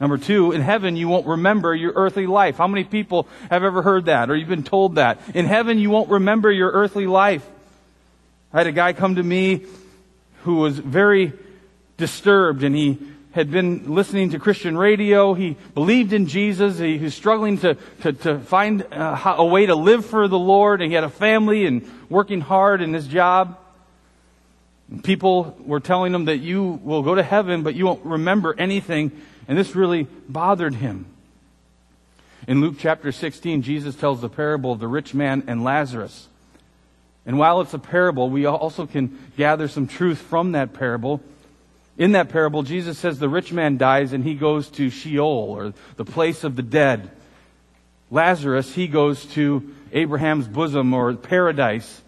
Number 0.00 0.18
two, 0.18 0.52
in 0.52 0.60
heaven 0.60 0.96
you 0.96 1.08
won't 1.08 1.26
remember 1.26 1.74
your 1.74 1.92
earthly 1.94 2.26
life. 2.26 2.56
How 2.56 2.66
many 2.66 2.84
people 2.84 3.28
have 3.50 3.64
ever 3.64 3.82
heard 3.82 4.06
that 4.06 4.30
or 4.30 4.36
you've 4.36 4.48
been 4.48 4.64
told 4.64 4.96
that? 4.96 5.20
In 5.34 5.46
heaven 5.46 5.78
you 5.78 5.90
won't 5.90 6.10
remember 6.10 6.50
your 6.50 6.70
earthly 6.70 7.06
life. 7.06 7.48
I 8.52 8.58
had 8.58 8.66
a 8.66 8.72
guy 8.72 8.92
come 8.92 9.16
to 9.16 9.22
me 9.22 9.64
who 10.42 10.56
was 10.56 10.78
very 10.78 11.32
disturbed 11.96 12.64
and 12.64 12.74
he 12.74 12.98
had 13.32 13.50
been 13.50 13.94
listening 13.94 14.30
to 14.30 14.38
Christian 14.38 14.76
radio. 14.76 15.34
He 15.34 15.56
believed 15.74 16.12
in 16.12 16.26
Jesus. 16.26 16.78
He 16.78 16.98
was 16.98 17.14
struggling 17.14 17.58
to, 17.58 17.76
to, 18.02 18.12
to 18.12 18.38
find 18.40 18.82
uh, 18.92 19.18
a, 19.24 19.30
a 19.38 19.44
way 19.44 19.66
to 19.66 19.74
live 19.74 20.06
for 20.06 20.28
the 20.28 20.38
Lord 20.38 20.80
and 20.80 20.90
he 20.90 20.94
had 20.94 21.04
a 21.04 21.10
family 21.10 21.66
and 21.66 21.88
working 22.08 22.40
hard 22.40 22.82
in 22.82 22.92
his 22.92 23.06
job. 23.06 23.58
People 25.02 25.56
were 25.60 25.80
telling 25.80 26.14
him 26.14 26.26
that 26.26 26.38
you 26.38 26.80
will 26.82 27.02
go 27.02 27.14
to 27.14 27.22
heaven, 27.22 27.62
but 27.62 27.74
you 27.74 27.86
won't 27.86 28.04
remember 28.04 28.54
anything 28.58 29.10
and 29.48 29.58
this 29.58 29.74
really 29.74 30.04
bothered 30.28 30.74
him. 30.74 31.06
In 32.46 32.60
Luke 32.60 32.74
chapter 32.78 33.12
16, 33.12 33.62
Jesus 33.62 33.94
tells 33.94 34.20
the 34.20 34.28
parable 34.28 34.72
of 34.72 34.80
the 34.80 34.88
rich 34.88 35.14
man 35.14 35.44
and 35.46 35.62
Lazarus. 35.62 36.28
And 37.24 37.38
while 37.38 37.60
it's 37.60 37.72
a 37.72 37.78
parable, 37.78 38.30
we 38.30 38.46
also 38.46 38.86
can 38.86 39.18
gather 39.36 39.68
some 39.68 39.86
truth 39.86 40.18
from 40.18 40.52
that 40.52 40.72
parable. 40.72 41.20
In 41.98 42.12
that 42.12 42.30
parable, 42.30 42.62
Jesus 42.62 42.98
says 42.98 43.18
the 43.18 43.28
rich 43.28 43.52
man 43.52 43.76
dies 43.76 44.12
and 44.12 44.24
he 44.24 44.34
goes 44.34 44.68
to 44.70 44.90
Sheol, 44.90 45.56
or 45.56 45.74
the 45.96 46.04
place 46.04 46.44
of 46.44 46.56
the 46.56 46.62
dead. 46.62 47.10
Lazarus, 48.10 48.74
he 48.74 48.88
goes 48.88 49.24
to 49.26 49.74
Abraham's 49.92 50.48
bosom, 50.48 50.94
or 50.94 51.14
paradise. 51.14 52.02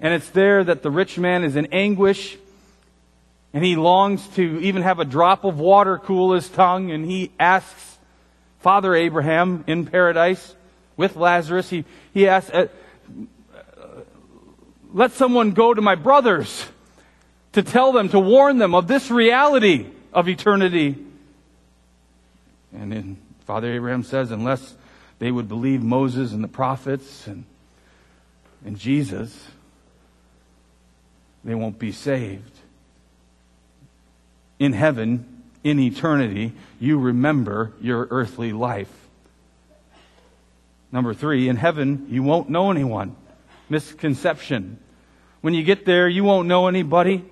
And 0.00 0.14
it's 0.14 0.30
there 0.30 0.62
that 0.62 0.82
the 0.82 0.90
rich 0.90 1.18
man 1.18 1.42
is 1.42 1.56
in 1.56 1.66
anguish 1.72 2.36
and 3.52 3.64
he 3.64 3.76
longs 3.76 4.26
to 4.28 4.60
even 4.60 4.82
have 4.82 4.98
a 4.98 5.04
drop 5.04 5.44
of 5.44 5.58
water 5.58 5.98
cool 5.98 6.32
his 6.32 6.48
tongue, 6.48 6.90
and 6.90 7.04
he 7.04 7.32
asks 7.40 7.98
Father 8.60 8.94
Abraham 8.94 9.64
in 9.66 9.86
paradise 9.86 10.54
with 10.96 11.16
Lazarus, 11.16 11.70
he, 11.70 11.84
he 12.12 12.28
asks, 12.28 12.50
uh, 12.50 12.66
let 14.92 15.12
someone 15.12 15.52
go 15.52 15.72
to 15.72 15.80
my 15.80 15.94
brothers 15.94 16.66
to 17.52 17.62
tell 17.62 17.92
them, 17.92 18.08
to 18.10 18.18
warn 18.18 18.58
them 18.58 18.74
of 18.74 18.88
this 18.88 19.10
reality 19.10 19.86
of 20.12 20.28
eternity. 20.28 20.96
And 22.72 22.92
then 22.92 23.16
Father 23.46 23.72
Abraham 23.72 24.02
says, 24.02 24.30
unless 24.30 24.74
they 25.18 25.30
would 25.30 25.48
believe 25.48 25.82
Moses 25.82 26.32
and 26.32 26.44
the 26.44 26.48
prophets 26.48 27.26
and, 27.26 27.44
and 28.64 28.78
Jesus, 28.78 29.48
they 31.44 31.54
won't 31.54 31.78
be 31.78 31.92
saved 31.92 32.58
in 34.58 34.72
heaven, 34.72 35.42
in 35.62 35.78
eternity, 35.78 36.52
you 36.80 36.98
remember 36.98 37.72
your 37.80 38.08
earthly 38.10 38.52
life. 38.52 38.92
Number 40.90 41.14
three, 41.14 41.48
in 41.48 41.56
heaven, 41.56 42.06
you 42.08 42.22
won't 42.22 42.48
know 42.48 42.70
anyone. 42.70 43.14
Misconception. 43.68 44.78
When 45.42 45.54
you 45.54 45.62
get 45.62 45.84
there, 45.84 46.08
you 46.08 46.24
won't 46.24 46.48
know 46.48 46.66
anybody. 46.66 47.24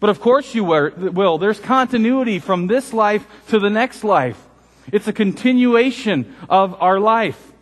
But 0.00 0.10
of 0.10 0.20
course 0.20 0.54
you 0.54 0.64
will. 0.64 1.38
There's 1.38 1.60
continuity 1.60 2.38
from 2.38 2.66
this 2.66 2.92
life 2.92 3.26
to 3.48 3.58
the 3.58 3.70
next 3.70 4.04
life. 4.04 4.42
It's 4.92 5.08
a 5.08 5.12
continuation 5.12 6.34
of 6.48 6.80
our 6.80 7.00
life. 7.00 7.52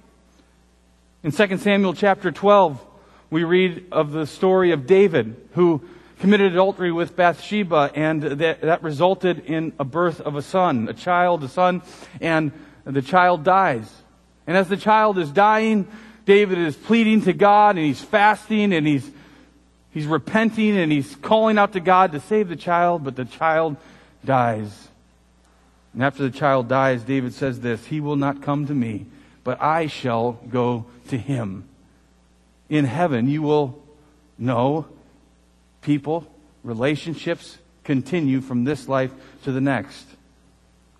In 1.23 1.33
2 1.33 1.57
Samuel 1.59 1.95
chapter 1.95 2.31
12, 2.31 2.85
we 3.31 3.45
read 3.45 3.87
of 3.91 4.12
the 4.12 4.26
story 4.26 4.73
of 4.73 4.87
David, 4.87 5.37
who 5.53 5.83
committed 6.21 6.53
adultery 6.53 6.93
with 6.93 7.17
Bathsheba, 7.17 7.91
and 7.95 8.23
that, 8.23 8.61
that 8.61 8.83
resulted 8.83 9.47
in 9.47 9.73
a 9.79 9.85
birth 9.85 10.21
of 10.21 10.37
a 10.37 10.43
son, 10.43 10.88
a 10.88 10.95
child, 10.95 11.43
a 11.45 11.49
son, 11.49 11.83
and 12.21 12.53
the 12.85 13.03
child 13.03 13.43
dies. 13.43 13.91
And 14.47 14.57
as 14.57 14.69
the 14.69 14.76
child 14.76 15.19
is 15.19 15.31
dying, 15.31 15.88
David 16.26 16.59
is 16.59 16.76
pleading 16.76 17.23
to 17.23 17.33
God, 17.33 17.76
and 17.76 17.85
he's 17.85 18.03
fasting, 18.03 18.73
and 18.73 18.87
he's, 18.87 19.11
he's 19.94 20.06
repenting, 20.06 20.76
and 20.76 20.92
he's 20.92 21.16
calling 21.16 21.56
out 21.56 21.72
to 21.72 21.80
God 21.80 22.12
to 22.12 22.20
save 22.20 22.48
the 22.48 22.56
child, 22.56 23.04
but 23.04 23.16
the 23.16 23.24
child 23.24 23.76
dies. 24.24 24.88
And 25.94 26.02
after 26.02 26.24
the 26.24 26.36
child 26.36 26.68
dies, 26.68 27.02
David 27.04 27.32
says 27.32 27.60
this 27.60 27.86
He 27.86 28.00
will 28.00 28.16
not 28.16 28.42
come 28.42 28.66
to 28.66 28.74
me, 28.74 29.06
but 29.44 29.62
I 29.62 29.86
shall 29.86 30.32
go 30.50 30.84
to 31.08 31.16
him. 31.16 31.66
In 32.68 32.84
heaven, 32.84 33.28
you 33.28 33.40
will 33.40 33.80
know 34.36 34.86
people, 35.80 36.26
relationships 36.64 37.58
continue 37.84 38.40
from 38.40 38.64
this 38.64 38.88
life 38.88 39.12
to 39.44 39.52
the 39.52 39.60
next. 39.60 40.06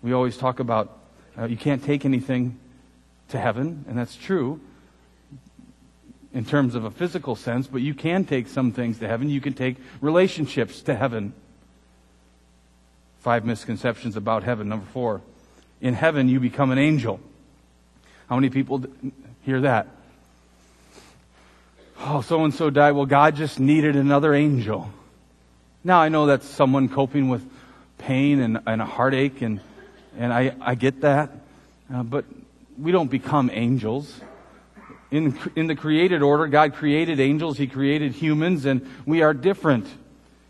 We 0.01 0.13
always 0.13 0.37
talk 0.37 0.59
about 0.59 0.97
uh, 1.37 1.45
you 1.45 1.57
can't 1.57 1.83
take 1.83 2.05
anything 2.05 2.57
to 3.29 3.39
heaven, 3.39 3.83
and 3.89 3.97
that's 3.97 4.15
true 4.15 4.61
in 6.35 6.45
terms 6.45 6.75
of 6.75 6.83
a 6.83 6.91
physical 6.91 7.35
sense, 7.35 7.65
but 7.65 7.81
you 7.81 7.95
can 7.95 8.25
take 8.25 8.47
some 8.47 8.71
things 8.71 8.99
to 8.99 9.07
heaven. 9.07 9.29
You 9.29 9.41
can 9.41 9.53
take 9.53 9.77
relationships 10.01 10.81
to 10.83 10.93
heaven. 10.93 11.33
Five 13.21 13.45
misconceptions 13.45 14.15
about 14.15 14.43
heaven. 14.43 14.69
Number 14.69 14.85
four, 14.93 15.21
in 15.81 15.95
heaven 15.95 16.29
you 16.29 16.39
become 16.39 16.71
an 16.71 16.77
angel. 16.77 17.19
How 18.29 18.35
many 18.35 18.49
people 18.51 18.83
hear 19.43 19.61
that? 19.61 19.87
oh, 21.99 22.21
so 22.21 22.43
and 22.43 22.53
so 22.53 22.69
died. 22.69 22.91
Well, 22.91 23.05
God 23.05 23.35
just 23.35 23.59
needed 23.59 23.95
another 23.95 24.33
angel. 24.33 24.89
Now, 25.83 25.99
I 25.99 26.09
know 26.09 26.25
that's 26.25 26.47
someone 26.47 26.89
coping 26.89 27.29
with 27.29 27.47
pain 27.97 28.39
and, 28.39 28.59
and 28.65 28.81
a 28.81 28.85
heartache, 28.85 29.41
and, 29.41 29.59
and 30.17 30.33
I, 30.33 30.55
I 30.61 30.75
get 30.75 31.01
that. 31.01 31.31
Uh, 31.93 32.03
but 32.03 32.25
we 32.77 32.91
don't 32.91 33.09
become 33.09 33.49
angels. 33.53 34.19
In, 35.15 35.39
in 35.55 35.67
the 35.67 35.75
created 35.75 36.21
order, 36.21 36.47
God 36.47 36.73
created 36.73 37.19
angels, 37.19 37.57
He 37.57 37.67
created 37.67 38.13
humans, 38.13 38.65
and 38.65 38.87
we 39.05 39.21
are 39.21 39.33
different. 39.33 39.87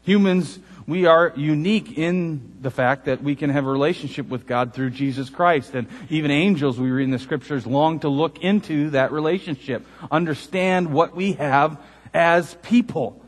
Humans 0.03 0.59
we 0.87 1.07
are 1.07 1.33
unique 1.35 1.97
in 1.97 2.57
the 2.61 2.69
fact 2.69 3.05
that 3.05 3.23
we 3.23 3.35
can 3.35 3.49
have 3.49 3.65
a 3.65 3.71
relationship 3.71 4.27
with 4.27 4.45
God 4.45 4.73
through 4.73 4.91
Jesus 4.91 5.31
Christ. 5.31 5.73
And 5.73 5.87
even 6.09 6.29
angels, 6.29 6.79
we 6.79 6.91
read 6.91 7.05
in 7.05 7.11
the 7.11 7.17
scriptures, 7.17 7.65
long 7.65 7.99
to 8.01 8.09
look 8.09 8.43
into 8.43 8.91
that 8.91 9.11
relationship, 9.11 9.85
understand 10.11 10.93
what 10.93 11.15
we 11.15 11.33
have 11.33 11.81
as 12.13 12.53
people. 12.61 13.19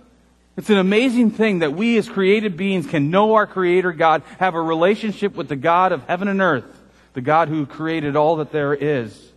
It's 0.55 0.69
an 0.69 0.77
amazing 0.77 1.31
thing 1.31 1.59
that 1.59 1.73
we 1.73 1.97
as 1.97 2.07
created 2.07 2.57
beings 2.57 2.85
can 2.85 3.09
know 3.09 3.33
our 3.33 3.47
Creator 3.47 3.93
God, 3.93 4.21
have 4.39 4.53
a 4.53 4.61
relationship 4.61 5.35
with 5.35 5.47
the 5.47 5.55
God 5.55 5.91
of 5.91 6.03
heaven 6.03 6.27
and 6.27 6.41
earth, 6.41 6.65
the 7.13 7.21
God 7.21 7.47
who 7.47 7.65
created 7.65 8.15
all 8.15 8.37
that 8.37 8.51
there 8.51 8.73
is. 8.73 9.31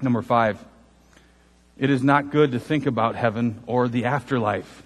Number 0.00 0.22
five, 0.22 0.62
it 1.78 1.90
is 1.90 2.02
not 2.02 2.30
good 2.30 2.52
to 2.52 2.60
think 2.60 2.86
about 2.86 3.16
heaven 3.16 3.62
or 3.66 3.88
the 3.88 4.04
afterlife. 4.04 4.82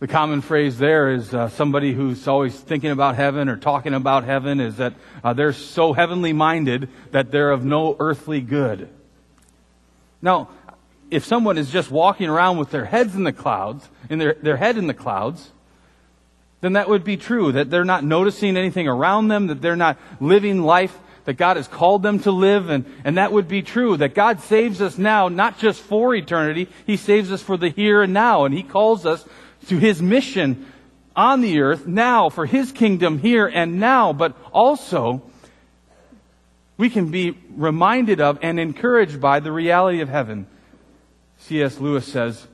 The 0.00 0.06
common 0.06 0.42
phrase 0.42 0.78
there 0.78 1.10
is 1.10 1.34
uh, 1.34 1.48
somebody 1.48 1.92
who's 1.92 2.28
always 2.28 2.54
thinking 2.58 2.92
about 2.92 3.16
heaven 3.16 3.48
or 3.48 3.56
talking 3.56 3.94
about 3.94 4.22
heaven 4.22 4.60
is 4.60 4.76
that 4.76 4.94
uh, 5.24 5.32
they're 5.32 5.52
so 5.52 5.92
heavenly 5.92 6.32
minded 6.32 6.88
that 7.10 7.32
they're 7.32 7.50
of 7.50 7.64
no 7.64 7.96
earthly 7.98 8.40
good. 8.40 8.88
Now, 10.22 10.50
if 11.10 11.24
someone 11.24 11.58
is 11.58 11.70
just 11.70 11.90
walking 11.90 12.28
around 12.28 12.58
with 12.58 12.70
their 12.70 12.84
heads 12.84 13.16
in 13.16 13.24
the 13.24 13.32
clouds, 13.32 13.88
in 14.08 14.20
their, 14.20 14.34
their 14.34 14.56
head 14.56 14.78
in 14.78 14.86
the 14.86 14.94
clouds, 14.94 15.50
then 16.60 16.74
that 16.74 16.88
would 16.88 17.02
be 17.02 17.16
true, 17.16 17.50
that 17.52 17.70
they're 17.70 17.84
not 17.84 18.04
noticing 18.04 18.56
anything 18.56 18.86
around 18.86 19.28
them, 19.28 19.48
that 19.48 19.60
they're 19.60 19.76
not 19.76 19.98
living 20.20 20.62
life 20.62 20.96
that 21.28 21.36
God 21.36 21.58
has 21.58 21.68
called 21.68 22.02
them 22.02 22.20
to 22.20 22.30
live, 22.30 22.70
and, 22.70 22.86
and 23.04 23.18
that 23.18 23.32
would 23.32 23.48
be 23.48 23.60
true, 23.60 23.98
that 23.98 24.14
God 24.14 24.40
saves 24.40 24.80
us 24.80 24.96
now, 24.96 25.28
not 25.28 25.58
just 25.58 25.78
for 25.78 26.14
eternity, 26.14 26.70
He 26.86 26.96
saves 26.96 27.30
us 27.30 27.42
for 27.42 27.58
the 27.58 27.68
here 27.68 28.00
and 28.00 28.14
now, 28.14 28.46
and 28.46 28.54
He 28.54 28.62
calls 28.62 29.04
us 29.04 29.26
to 29.66 29.76
his 29.76 30.00
mission 30.00 30.66
on 31.14 31.42
the 31.42 31.60
earth 31.60 31.86
now 31.86 32.30
for 32.30 32.46
his 32.46 32.72
kingdom 32.72 33.18
here 33.18 33.46
and 33.46 33.78
now, 33.78 34.14
but 34.14 34.34
also 34.52 35.22
we 36.78 36.88
can 36.88 37.10
be 37.10 37.36
reminded 37.56 38.20
of 38.22 38.38
and 38.40 38.58
encouraged 38.58 39.20
by 39.20 39.40
the 39.40 39.52
reality 39.52 40.00
of 40.00 40.08
heaven. 40.08 40.46
C.S. 41.40 41.78
Lewis 41.78 42.06
says, 42.06 42.46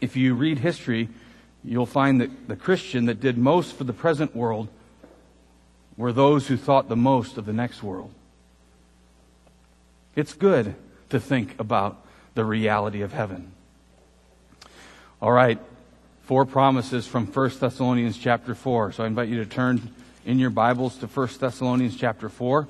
if 0.00 0.16
you 0.16 0.34
read 0.34 0.60
history, 0.60 1.10
you'll 1.62 1.84
find 1.84 2.22
that 2.22 2.48
the 2.48 2.56
Christian 2.56 3.04
that 3.06 3.20
did 3.20 3.36
most 3.36 3.74
for 3.74 3.84
the 3.84 3.92
present 3.92 4.34
world 4.34 4.68
were 6.00 6.14
those 6.14 6.48
who 6.48 6.56
thought 6.56 6.88
the 6.88 6.96
most 6.96 7.36
of 7.36 7.44
the 7.44 7.52
next 7.52 7.82
world. 7.82 8.10
It's 10.16 10.32
good 10.32 10.74
to 11.10 11.20
think 11.20 11.60
about 11.60 12.02
the 12.34 12.42
reality 12.42 13.02
of 13.02 13.12
heaven. 13.12 13.52
All 15.20 15.30
right, 15.30 15.58
four 16.22 16.46
promises 16.46 17.06
from 17.06 17.26
1 17.26 17.50
Thessalonians 17.60 18.16
chapter 18.16 18.54
4. 18.54 18.92
So 18.92 19.04
I 19.04 19.08
invite 19.08 19.28
you 19.28 19.44
to 19.44 19.46
turn 19.46 19.94
in 20.24 20.38
your 20.38 20.48
Bibles 20.48 20.96
to 20.98 21.06
1 21.06 21.28
Thessalonians 21.38 21.94
chapter 21.96 22.30
4. 22.30 22.66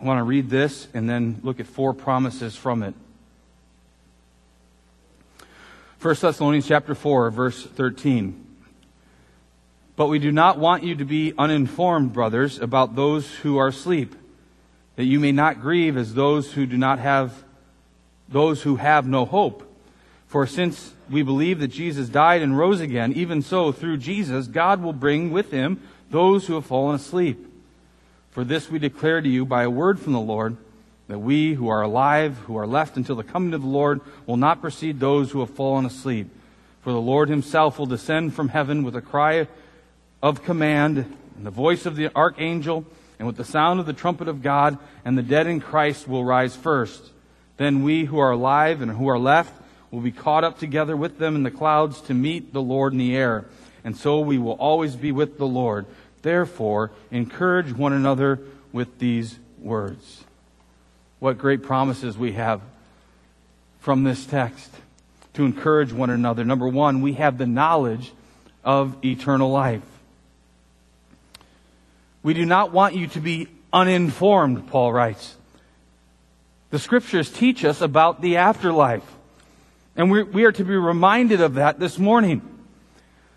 I 0.00 0.04
want 0.04 0.18
to 0.18 0.24
read 0.24 0.48
this 0.48 0.86
and 0.94 1.10
then 1.10 1.40
look 1.42 1.58
at 1.58 1.66
four 1.66 1.92
promises 1.92 2.54
from 2.54 2.84
it. 2.84 2.94
1 6.04 6.16
Thessalonians 6.16 6.68
chapter 6.68 6.94
4 6.94 7.30
verse 7.30 7.64
13. 7.64 8.44
But 9.96 10.08
we 10.08 10.18
do 10.18 10.30
not 10.30 10.58
want 10.58 10.82
you 10.82 10.96
to 10.96 11.04
be 11.06 11.32
uninformed, 11.38 12.12
brothers, 12.12 12.60
about 12.60 12.94
those 12.94 13.36
who 13.36 13.56
are 13.56 13.68
asleep 13.68 14.14
that 14.96 15.04
you 15.04 15.18
may 15.18 15.32
not 15.32 15.62
grieve 15.62 15.96
as 15.96 16.12
those 16.12 16.52
who 16.52 16.66
do 16.66 16.76
not 16.76 16.98
have, 16.98 17.42
those 18.28 18.60
who 18.64 18.76
have 18.76 19.06
no 19.06 19.24
hope. 19.24 19.62
For 20.26 20.46
since 20.46 20.92
we 21.08 21.22
believe 21.22 21.58
that 21.60 21.68
Jesus 21.68 22.10
died 22.10 22.42
and 22.42 22.58
rose 22.58 22.80
again, 22.80 23.14
even 23.14 23.40
so, 23.40 23.72
through 23.72 23.96
Jesus, 23.96 24.46
God 24.46 24.82
will 24.82 24.92
bring 24.92 25.30
with 25.30 25.52
him 25.52 25.80
those 26.10 26.46
who 26.46 26.54
have 26.56 26.66
fallen 26.66 26.96
asleep. 26.96 27.50
For 28.30 28.44
this 28.44 28.70
we 28.70 28.78
declare 28.78 29.22
to 29.22 29.28
you 29.28 29.46
by 29.46 29.62
a 29.62 29.70
word 29.70 29.98
from 29.98 30.12
the 30.12 30.20
Lord, 30.20 30.58
that 31.08 31.18
we 31.18 31.54
who 31.54 31.68
are 31.68 31.82
alive, 31.82 32.36
who 32.46 32.56
are 32.56 32.66
left 32.66 32.96
until 32.96 33.16
the 33.16 33.24
coming 33.24 33.54
of 33.54 33.62
the 33.62 33.68
Lord, 33.68 34.00
will 34.26 34.36
not 34.36 34.60
precede 34.60 35.00
those 35.00 35.30
who 35.30 35.40
have 35.40 35.50
fallen 35.50 35.84
asleep. 35.84 36.28
For 36.82 36.92
the 36.92 37.00
Lord 37.00 37.28
himself 37.28 37.78
will 37.78 37.86
descend 37.86 38.34
from 38.34 38.48
heaven 38.48 38.82
with 38.82 38.96
a 38.96 39.02
cry 39.02 39.46
of 40.22 40.42
command, 40.42 40.98
and 41.36 41.46
the 41.46 41.50
voice 41.50 41.86
of 41.86 41.96
the 41.96 42.14
archangel, 42.14 42.84
and 43.18 43.26
with 43.26 43.36
the 43.36 43.44
sound 43.44 43.80
of 43.80 43.86
the 43.86 43.92
trumpet 43.92 44.28
of 44.28 44.42
God, 44.42 44.78
and 45.04 45.16
the 45.16 45.22
dead 45.22 45.46
in 45.46 45.60
Christ 45.60 46.08
will 46.08 46.24
rise 46.24 46.56
first. 46.56 47.10
Then 47.56 47.82
we 47.82 48.04
who 48.04 48.18
are 48.18 48.32
alive 48.32 48.80
and 48.80 48.90
who 48.90 49.08
are 49.08 49.18
left 49.18 49.52
will 49.90 50.00
be 50.00 50.10
caught 50.10 50.44
up 50.44 50.58
together 50.58 50.96
with 50.96 51.18
them 51.18 51.36
in 51.36 51.42
the 51.42 51.50
clouds 51.50 52.00
to 52.02 52.14
meet 52.14 52.52
the 52.52 52.62
Lord 52.62 52.92
in 52.92 52.98
the 52.98 53.16
air. 53.16 53.44
And 53.84 53.96
so 53.96 54.20
we 54.20 54.38
will 54.38 54.52
always 54.52 54.96
be 54.96 55.12
with 55.12 55.38
the 55.38 55.46
Lord. 55.46 55.86
Therefore, 56.22 56.90
encourage 57.10 57.72
one 57.72 57.92
another 57.92 58.40
with 58.72 58.98
these 58.98 59.38
words. 59.60 60.24
What 61.24 61.38
great 61.38 61.62
promises 61.62 62.18
we 62.18 62.32
have 62.32 62.60
from 63.78 64.04
this 64.04 64.26
text 64.26 64.70
to 65.32 65.46
encourage 65.46 65.90
one 65.90 66.10
another. 66.10 66.44
Number 66.44 66.68
one, 66.68 67.00
we 67.00 67.14
have 67.14 67.38
the 67.38 67.46
knowledge 67.46 68.12
of 68.62 69.02
eternal 69.02 69.50
life. 69.50 69.80
We 72.22 72.34
do 72.34 72.44
not 72.44 72.72
want 72.72 72.94
you 72.94 73.06
to 73.06 73.20
be 73.20 73.48
uninformed, 73.72 74.68
Paul 74.68 74.92
writes. 74.92 75.34
The 76.68 76.78
scriptures 76.78 77.30
teach 77.30 77.64
us 77.64 77.80
about 77.80 78.20
the 78.20 78.36
afterlife. 78.36 79.10
And 79.96 80.10
we, 80.10 80.24
we 80.24 80.44
are 80.44 80.52
to 80.52 80.64
be 80.64 80.76
reminded 80.76 81.40
of 81.40 81.54
that 81.54 81.80
this 81.80 81.98
morning. 81.98 82.42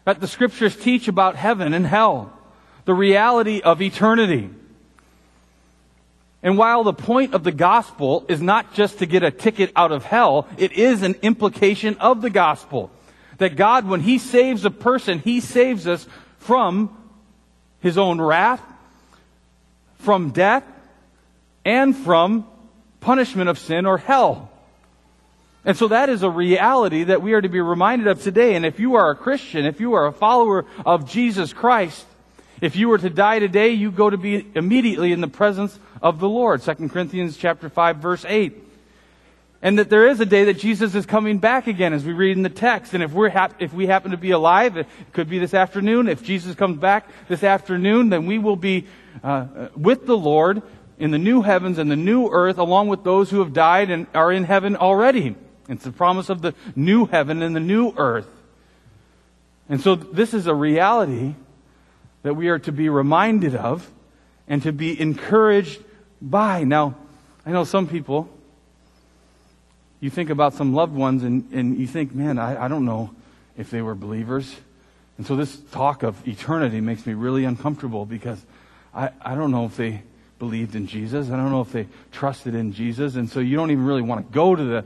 That 0.04 0.20
the 0.20 0.28
scriptures 0.28 0.76
teach 0.76 1.08
about 1.08 1.38
heaven 1.38 1.74
and 1.74 1.88
hell, 1.88 2.38
the 2.84 2.94
reality 2.94 3.62
of 3.62 3.82
eternity. 3.82 4.50
And 6.44 6.58
while 6.58 6.84
the 6.84 6.94
point 6.94 7.34
of 7.34 7.44
the 7.44 7.52
gospel 7.52 8.26
is 8.30 8.42
not 8.42 8.74
just 8.74 9.00
to 9.00 9.06
get 9.06 9.24
a 9.24 9.32
ticket 9.32 9.72
out 9.76 9.92
of 9.92 10.04
hell, 10.06 10.48
it 10.58 10.74
is 10.74 11.02
an 11.02 11.16
implication 11.22 11.98
of 12.00 12.22
the 12.22 12.30
gospel. 12.30 12.92
That 13.40 13.56
God, 13.56 13.88
when 13.88 14.02
He 14.02 14.20
saves 14.20 14.66
a 14.66 14.72
person, 14.72 15.20
He 15.20 15.40
saves 15.40 15.88
us 15.88 16.08
from 16.40 16.96
His 17.80 17.98
own 17.98 18.22
wrath, 18.22 18.62
from 20.00 20.30
death 20.30 20.64
and 21.66 21.96
from 21.96 22.46
punishment 23.00 23.50
of 23.50 23.60
sin 23.60 23.86
or 23.86 23.98
hell. 23.98 24.52
And 25.66 25.76
so 25.76 25.90
that 25.90 26.10
is 26.10 26.24
a 26.24 26.30
reality 26.30 27.04
that 27.06 27.22
we 27.22 27.34
are 27.34 27.42
to 27.42 27.50
be 27.50 27.60
reminded 27.60 28.08
of 28.08 28.22
today. 28.24 28.56
And 28.56 28.66
if 28.66 28.80
you 28.80 28.96
are 28.96 29.12
a 29.12 29.16
Christian, 29.16 29.66
if 29.66 29.82
you 29.82 29.96
are 29.96 30.08
a 30.08 30.14
follower 30.14 30.66
of 30.86 31.10
Jesus 31.10 31.52
Christ, 31.52 32.06
if 32.62 32.76
you 32.76 32.88
were 32.88 32.98
to 32.98 33.10
die 33.10 33.40
today, 33.40 33.72
you 33.72 33.92
go 33.92 34.10
to 34.10 34.18
be 34.18 34.48
immediately 34.56 35.12
in 35.12 35.20
the 35.20 35.28
presence 35.28 35.78
of 36.02 36.20
the 36.20 36.30
Lord. 36.30 36.62
2 36.62 36.90
Corinthians 36.90 37.38
chapter 37.38 37.70
5 37.70 37.98
verse 37.98 38.26
8. 38.28 38.66
And 39.62 39.80
that 39.80 39.90
there 39.90 40.08
is 40.08 40.20
a 40.20 40.26
day 40.26 40.46
that 40.46 40.60
Jesus 40.60 40.94
is 40.94 41.06
coming 41.06 41.40
back 41.40 41.66
again 41.66 41.92
as 41.92 42.06
we 42.06 42.14
read 42.14 42.38
in 42.38 42.44
the 42.44 42.50
text. 42.50 42.94
And 42.94 43.02
if 43.02 43.12
we're 43.12 43.30
hap- 43.30 43.60
if 43.60 43.74
we 43.74 43.88
happen 43.88 44.12
to 44.12 44.18
be 44.18 44.32
alive, 44.32 44.78
it 44.78 44.88
could 45.14 45.30
be 45.30 45.40
this 45.40 45.54
afternoon. 45.54 46.08
If 46.08 46.24
Jesus 46.24 46.56
comes 46.56 46.78
back 46.78 47.08
this 47.28 47.44
afternoon, 47.44 48.10
then 48.10 48.28
we 48.28 48.38
will 48.38 48.56
be 48.56 48.86
uh, 49.24 49.70
with 49.76 50.06
the 50.06 50.18
Lord 50.18 50.62
in 51.00 51.12
the 51.12 51.18
new 51.18 51.42
heavens 51.42 51.80
and 51.80 51.90
the 51.90 51.96
new 51.96 52.30
earth, 52.30 52.60
along 52.60 52.88
with 52.90 53.04
those 53.04 53.32
who 53.32 53.40
have 53.40 53.54
died 53.54 53.90
and 53.90 54.06
are 54.14 54.32
in 54.32 54.44
heaven 54.44 54.76
already. 54.76 55.36
It's 55.68 55.84
the 55.84 55.92
promise 55.92 56.30
of 56.30 56.42
the 56.42 56.54
new 56.76 57.06
heaven 57.06 57.42
and 57.42 57.56
the 57.56 57.60
new 57.60 57.94
earth. 57.98 58.30
And 59.70 59.82
so 59.82 59.96
this 59.96 60.34
is 60.34 60.48
a 60.48 60.56
reality 60.56 61.36
that 62.24 62.36
we 62.36 62.50
are 62.50 62.60
to 62.60 62.72
be 62.72 62.90
reminded 62.90 63.56
of 63.56 63.90
and 64.48 64.64
to 64.64 64.72
be 64.72 65.00
encouraged 65.00 65.82
by. 66.22 66.64
Now, 66.64 66.96
I 67.46 67.52
know 67.52 67.64
some 67.64 67.88
people, 67.88 68.30
you 70.00 70.10
think 70.10 70.30
about 70.30 70.54
some 70.54 70.74
loved 70.74 70.94
ones 70.94 71.24
and, 71.24 71.52
and 71.52 71.78
you 71.78 71.88
think, 71.88 72.14
man, 72.14 72.38
I, 72.38 72.66
I 72.66 72.68
don't 72.68 72.86
know 72.86 73.12
if 73.58 73.72
they 73.72 73.82
were 73.82 73.96
believers. 73.96 74.56
And 75.18 75.26
so 75.26 75.36
this 75.36 75.58
talk 75.72 76.04
of 76.04 76.28
eternity 76.28 76.82
makes 76.82 77.06
me 77.06 77.14
really 77.14 77.44
uncomfortable 77.44 78.06
because 78.06 78.40
I, 78.94 79.10
I 79.22 79.36
don't 79.36 79.52
know 79.52 79.66
if 79.66 79.78
they 79.78 80.04
believed 80.40 80.76
in 80.76 80.88
Jesus. 80.88 81.30
I 81.30 81.36
don't 81.36 81.52
know 81.52 81.62
if 81.62 81.72
they 81.72 81.88
trusted 82.12 82.54
in 82.54 82.74
Jesus. 82.74 83.16
And 83.16 83.30
so 83.30 83.40
you 83.40 83.56
don't 83.56 83.72
even 83.72 83.86
really 83.86 84.04
want 84.04 84.28
to 84.28 84.34
go 84.34 84.56
to 84.56 84.64
the, 84.64 84.78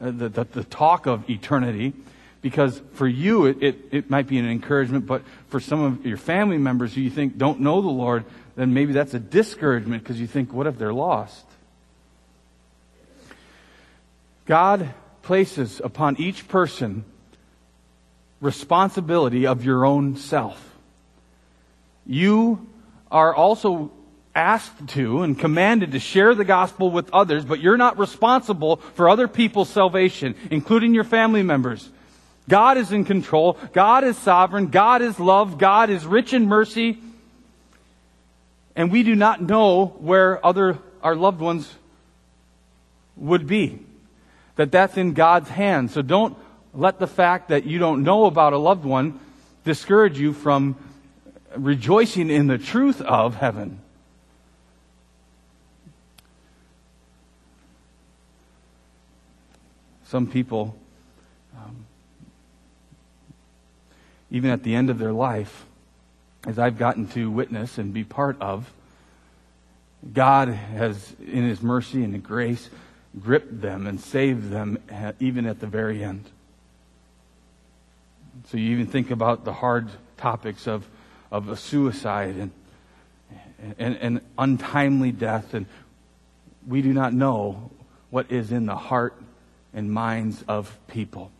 uh, 0.00 0.10
the, 0.10 0.28
the, 0.28 0.44
the, 0.44 0.64
talk 0.64 1.06
of 1.06 1.28
eternity 1.28 1.92
because 2.40 2.80
for 2.94 3.06
you 3.06 3.46
it, 3.46 3.62
it, 3.62 3.76
it 3.90 4.10
might 4.10 4.26
be 4.26 4.38
an 4.38 4.48
encouragement, 4.48 5.06
but 5.06 5.22
for 5.48 5.60
some 5.60 5.82
of 5.82 6.06
your 6.06 6.16
family 6.16 6.58
members 6.58 6.94
who 6.94 7.02
you 7.02 7.10
think 7.10 7.36
don't 7.36 7.60
know 7.60 7.82
the 7.82 7.88
Lord, 7.88 8.24
then 8.56 8.72
maybe 8.72 8.92
that's 8.92 9.14
a 9.14 9.18
discouragement 9.18 10.02
because 10.02 10.20
you 10.20 10.26
think, 10.26 10.52
what 10.52 10.66
if 10.66 10.78
they're 10.78 10.92
lost? 10.92 11.44
God 14.46 14.92
places 15.22 15.80
upon 15.82 16.16
each 16.18 16.46
person 16.48 17.04
responsibility 18.40 19.46
of 19.46 19.64
your 19.64 19.84
own 19.84 20.16
self. 20.16 20.76
You 22.06 22.66
are 23.10 23.34
also 23.34 23.90
asked 24.34 24.88
to 24.88 25.22
and 25.22 25.38
commanded 25.38 25.92
to 25.92 25.98
share 25.98 26.34
the 26.34 26.44
gospel 26.44 26.90
with 26.90 27.08
others, 27.12 27.44
but 27.44 27.60
you're 27.60 27.76
not 27.76 27.98
responsible 27.98 28.76
for 28.94 29.08
other 29.08 29.28
people's 29.28 29.70
salvation, 29.70 30.34
including 30.50 30.92
your 30.92 31.04
family 31.04 31.42
members. 31.42 31.88
God 32.48 32.76
is 32.76 32.92
in 32.92 33.04
control. 33.04 33.56
God 33.72 34.04
is 34.04 34.18
sovereign. 34.18 34.66
God 34.66 35.00
is 35.00 35.18
love. 35.18 35.56
God 35.56 35.88
is 35.88 36.04
rich 36.04 36.34
in 36.34 36.46
mercy. 36.46 36.98
And 38.76 38.90
we 38.90 39.02
do 39.02 39.14
not 39.14 39.40
know 39.40 39.86
where 39.98 40.44
other, 40.44 40.78
our 41.02 41.14
loved 41.14 41.40
ones 41.40 41.72
would 43.16 43.46
be. 43.46 43.80
That 44.56 44.72
that's 44.72 44.96
in 44.96 45.14
God's 45.14 45.48
hands. 45.48 45.94
So 45.94 46.02
don't 46.02 46.36
let 46.72 46.98
the 46.98 47.06
fact 47.06 47.48
that 47.48 47.64
you 47.64 47.78
don't 47.78 48.02
know 48.02 48.26
about 48.26 48.52
a 48.52 48.58
loved 48.58 48.84
one 48.84 49.20
discourage 49.64 50.18
you 50.18 50.32
from 50.32 50.76
rejoicing 51.56 52.30
in 52.30 52.46
the 52.46 52.58
truth 52.58 53.00
of 53.00 53.36
heaven. 53.36 53.80
Some 60.06 60.26
people, 60.26 60.76
um, 61.56 61.86
even 64.30 64.50
at 64.50 64.62
the 64.62 64.74
end 64.74 64.90
of 64.90 64.98
their 64.98 65.12
life, 65.12 65.64
as 66.46 66.58
I've 66.58 66.78
gotten 66.78 67.08
to 67.08 67.30
witness 67.30 67.78
and 67.78 67.92
be 67.92 68.04
part 68.04 68.40
of, 68.40 68.70
God 70.12 70.48
has, 70.48 71.14
in 71.20 71.48
His 71.48 71.62
mercy 71.62 72.04
and 72.04 72.22
grace, 72.22 72.68
gripped 73.18 73.60
them 73.60 73.86
and 73.86 74.00
saved 74.00 74.50
them 74.50 74.78
eh, 74.88 75.12
even 75.20 75.46
at 75.46 75.60
the 75.60 75.66
very 75.66 76.04
end. 76.04 76.24
So 78.46 78.58
you 78.58 78.70
even 78.72 78.86
think 78.86 79.10
about 79.10 79.44
the 79.44 79.52
hard 79.52 79.88
topics 80.16 80.66
of, 80.66 80.86
of 81.30 81.48
a 81.48 81.56
suicide 81.56 82.36
and, 82.36 82.50
and, 83.78 83.96
and 83.96 84.20
untimely 84.36 85.12
death, 85.12 85.54
and 85.54 85.66
we 86.66 86.82
do 86.82 86.92
not 86.92 87.14
know 87.14 87.70
what 88.10 88.30
is 88.30 88.52
in 88.52 88.66
the 88.66 88.76
heart 88.76 89.14
and 89.72 89.90
minds 89.90 90.44
of 90.46 90.76
people. 90.88 91.30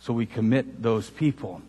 So 0.00 0.12
we 0.12 0.26
commit 0.26 0.82
those 0.82 1.08
people 1.08 1.62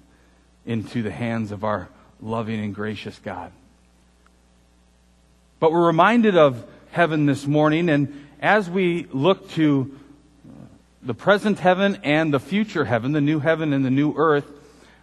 into 0.66 1.02
the 1.02 1.12
hands 1.12 1.52
of 1.52 1.64
our 1.64 1.90
loving 2.22 2.60
and 2.64 2.74
gracious 2.74 3.20
God. 3.20 3.52
But 5.60 5.72
we're 5.72 5.86
reminded 5.86 6.38
of 6.38 6.66
heaven 6.92 7.26
this 7.26 7.46
morning, 7.46 7.90
and 7.90 8.28
as 8.42 8.70
we 8.70 9.08
look 9.12 9.50
to 9.52 9.98
the 11.04 11.14
present 11.14 11.60
heaven 11.60 12.00
and 12.04 12.34
the 12.34 12.40
future 12.40 12.86
heaven, 12.86 13.12
the 13.12 13.22
new 13.22 13.40
heaven 13.40 13.74
and 13.74 13.84
the 13.84 13.92
new 13.92 14.14
earth, 14.16 14.46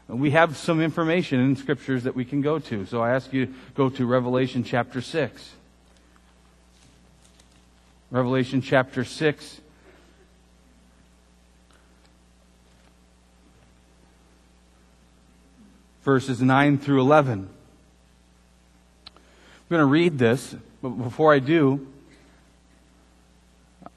we 0.08 0.30
have 0.30 0.56
some 0.56 0.80
information 0.80 1.40
in 1.40 1.56
scriptures 1.56 2.04
that 2.04 2.14
we 2.14 2.24
can 2.24 2.40
go 2.40 2.58
to. 2.58 2.86
So 2.86 3.02
I 3.02 3.10
ask 3.10 3.32
you 3.32 3.46
to 3.46 3.52
go 3.74 3.90
to 3.90 4.06
Revelation 4.06 4.64
chapter 4.64 5.00
6. 5.00 5.50
Revelation 8.10 8.62
chapter 8.62 9.04
6. 9.04 9.60
Verses 16.08 16.40
9 16.40 16.78
through 16.78 17.02
11. 17.02 17.50
I'm 19.04 19.20
going 19.68 19.80
to 19.80 19.84
read 19.84 20.18
this, 20.18 20.56
but 20.80 20.88
before 20.88 21.34
I 21.34 21.38
do, 21.38 21.86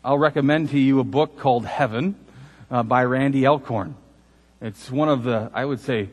I'll 0.04 0.18
recommend 0.18 0.72
to 0.72 0.78
you 0.78 1.00
a 1.00 1.06
book 1.06 1.40
called 1.40 1.66
Heaven 1.66 2.16
uh, 2.70 2.84
by 2.84 3.06
Randy 3.06 3.48
Alcorn. 3.48 3.96
It's 4.60 4.92
one 4.92 5.08
of 5.08 5.24
the, 5.24 5.50
I 5.54 5.64
would 5.64 5.80
say, 5.80 6.10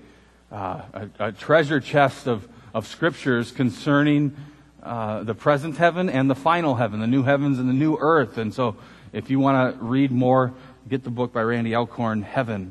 uh, 0.53 0.83
a, 0.93 1.09
a, 1.19 1.33
treasure 1.33 1.81
chest 1.81 2.29
of, 2.29 2.47
of 2.73 2.87
scriptures 2.87 3.51
concerning 3.51 4.37
uh, 4.85 5.25
the 5.25 5.35
present 5.35 5.79
heaven 5.79 6.09
and 6.09 6.31
the 6.31 6.37
final 6.37 6.77
heaven, 6.77 7.01
the 7.01 7.09
new 7.09 7.25
heavens 7.25 7.59
and 7.59 7.69
the 7.69 7.75
new 7.75 7.97
earth. 7.99 8.39
And 8.39 8.55
so, 8.55 8.77
if 9.13 9.31
you 9.31 9.41
want 9.41 9.75
to 9.75 9.85
read 9.85 10.13
more, 10.13 10.55
get 10.89 11.03
the 11.03 11.11
book 11.11 11.33
by 11.33 11.43
Randy 11.43 11.75
Alcorn, 11.75 12.23
Heaven. 12.23 12.71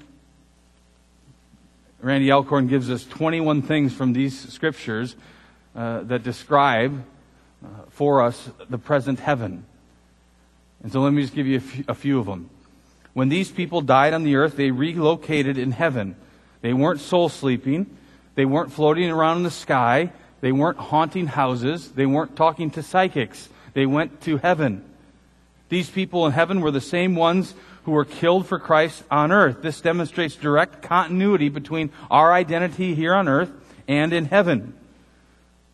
Randy 2.01 2.31
Alcorn 2.31 2.67
gives 2.67 2.89
us 2.89 3.05
21 3.05 3.61
things 3.61 3.93
from 3.93 4.13
these 4.13 4.51
scriptures 4.51 5.15
uh, 5.75 6.01
that 6.01 6.23
describe 6.23 7.03
uh, 7.63 7.67
for 7.89 8.23
us 8.23 8.49
the 8.69 8.79
present 8.79 9.19
heaven. 9.19 9.65
And 10.81 10.91
so 10.91 11.01
let 11.01 11.13
me 11.13 11.21
just 11.21 11.35
give 11.35 11.45
you 11.45 11.57
a 11.57 11.61
few, 11.61 11.83
a 11.87 11.93
few 11.93 12.19
of 12.19 12.25
them. 12.25 12.49
When 13.13 13.29
these 13.29 13.51
people 13.51 13.81
died 13.81 14.15
on 14.15 14.23
the 14.23 14.35
earth, 14.35 14.55
they 14.55 14.71
relocated 14.71 15.59
in 15.59 15.71
heaven. 15.71 16.15
They 16.61 16.73
weren't 16.73 17.01
soul 17.01 17.29
sleeping. 17.29 17.95
They 18.33 18.45
weren't 18.45 18.71
floating 18.71 19.11
around 19.11 19.37
in 19.37 19.43
the 19.43 19.51
sky. 19.51 20.11
They 20.39 20.51
weren't 20.51 20.79
haunting 20.79 21.27
houses. 21.27 21.91
They 21.91 22.07
weren't 22.07 22.35
talking 22.35 22.71
to 22.71 22.81
psychics. 22.81 23.47
They 23.73 23.85
went 23.85 24.21
to 24.21 24.37
heaven. 24.37 24.83
These 25.69 25.91
people 25.91 26.25
in 26.25 26.31
heaven 26.31 26.61
were 26.61 26.71
the 26.71 26.81
same 26.81 27.15
ones 27.15 27.53
who 27.85 27.91
were 27.91 28.05
killed 28.05 28.47
for 28.47 28.59
Christ 28.59 29.03
on 29.09 29.31
earth. 29.31 29.61
This 29.61 29.81
demonstrates 29.81 30.35
direct 30.35 30.81
continuity 30.81 31.49
between 31.49 31.91
our 32.09 32.31
identity 32.33 32.93
here 32.95 33.13
on 33.13 33.27
earth 33.27 33.51
and 33.87 34.13
in 34.13 34.25
heaven. 34.25 34.73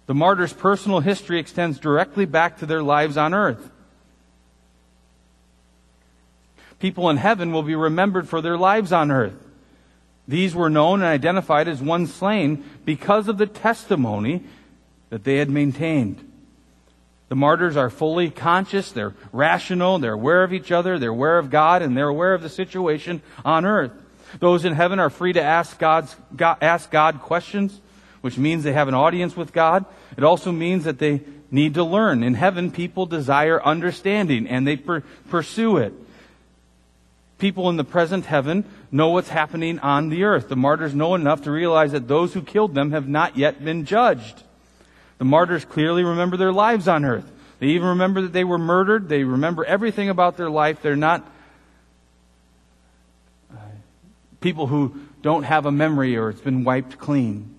The 0.06 0.15
martyr's 0.15 0.54
personal 0.54 1.02
history 1.02 1.39
extends 1.39 1.80
directly 1.80 2.26
back 2.26 2.60
to 2.60 2.65
their 2.65 2.82
lives 2.82 3.17
on 3.17 3.34
earth. 3.34 3.70
People 6.80 7.10
in 7.10 7.17
heaven 7.17 7.52
will 7.52 7.63
be 7.63 7.76
remembered 7.76 8.30
for 8.30 8.41
their 8.41 8.58
lives 8.58 8.91
on 8.91 9.12
earth. 9.12 9.34
These 10.28 10.54
were 10.56 10.70
known 10.70 11.02
and 11.02 11.08
identified 11.08 11.67
as 11.67 11.82
one 11.82 12.08
slain 12.08 12.63
because 12.86 13.28
of 13.28 13.38
the 13.38 13.48
testimony 13.48 14.43
that 15.10 15.24
they 15.24 15.38
had 15.38 15.50
maintained. 15.50 16.27
The 17.30 17.36
martyrs 17.36 17.76
are 17.76 17.90
fully 17.90 18.30
conscious, 18.30 18.92
they're 18.92 19.13
rational, 19.34 20.00
they're 20.00 20.13
aware 20.13 20.44
of 20.44 20.54
each 20.54 20.72
other, 20.72 20.98
they're 20.98 21.10
aware 21.10 21.40
of 21.40 21.50
God, 21.50 21.82
and 21.82 21.96
they're 21.96 22.08
aware 22.08 22.34
of 22.34 22.42
the 22.42 22.50
situation 22.50 23.22
on 23.44 23.66
earth. 23.66 23.92
Those 24.40 24.66
in 24.66 24.74
heaven 24.74 25.00
are 25.00 25.10
free 25.10 25.34
to 25.34 25.42
ask, 25.42 25.78
God's, 25.78 26.16
God, 26.36 26.58
ask 26.62 26.90
God 26.90 27.20
questions 27.22 27.80
which 28.22 28.38
means 28.38 28.63
they 28.63 28.74
have 28.74 28.88
an 28.88 28.94
audience 28.94 29.36
with 29.36 29.54
God. 29.54 29.86
It 30.18 30.24
also 30.24 30.52
means 30.52 30.84
that 30.84 31.00
they 31.00 31.22
need 31.52 31.76
to 31.76 31.84
learn. 31.84 32.24
In 32.24 32.34
heaven, 32.34 32.72
people 32.72 33.06
desire 33.06 33.63
understanding 33.63 34.48
and 34.48 34.68
they 34.68 34.76
per- 34.76 35.04
pursue 35.30 35.78
it. 35.78 35.94
People 37.38 37.70
in 37.70 37.78
the 37.78 37.84
present 37.84 38.26
heaven 38.26 38.66
know 38.92 39.10
what's 39.10 39.30
happening 39.30 39.80
on 39.80 40.10
the 40.10 40.24
earth. 40.24 40.50
The 40.50 40.56
martyrs 40.56 40.96
know 40.96 41.13
enough 41.16 41.44
to 41.44 41.52
realize 41.52 41.92
that 41.92 42.08
those 42.08 42.34
who 42.34 42.42
killed 42.42 42.74
them 42.74 42.92
have 42.92 43.08
not 43.08 43.38
yet 43.38 43.63
been 43.63 43.86
judged. 43.86 44.44
The 45.18 45.26
martyrs 45.26 45.66
clearly 45.66 46.04
remember 46.04 46.38
their 46.38 46.54
lives 46.54 46.88
on 46.88 47.06
earth. 47.06 47.30
They 47.60 47.68
even 47.68 47.90
remember 47.90 48.22
that 48.22 48.34
they 48.34 48.44
were 48.44 48.58
murdered. 48.58 49.10
They 49.10 49.24
remember 49.24 49.66
everything 49.66 50.10
about 50.10 50.38
their 50.38 50.50
life. 50.50 50.82
They're 50.82 50.96
not 50.96 51.28
uh, 53.52 53.56
people 54.42 54.68
who 54.68 55.00
don't 55.24 55.44
have 55.44 55.66
a 55.66 55.72
memory 55.72 56.16
or 56.18 56.30
it's 56.30 56.42
been 56.42 56.64
wiped 56.64 57.00
clean. 57.00 57.56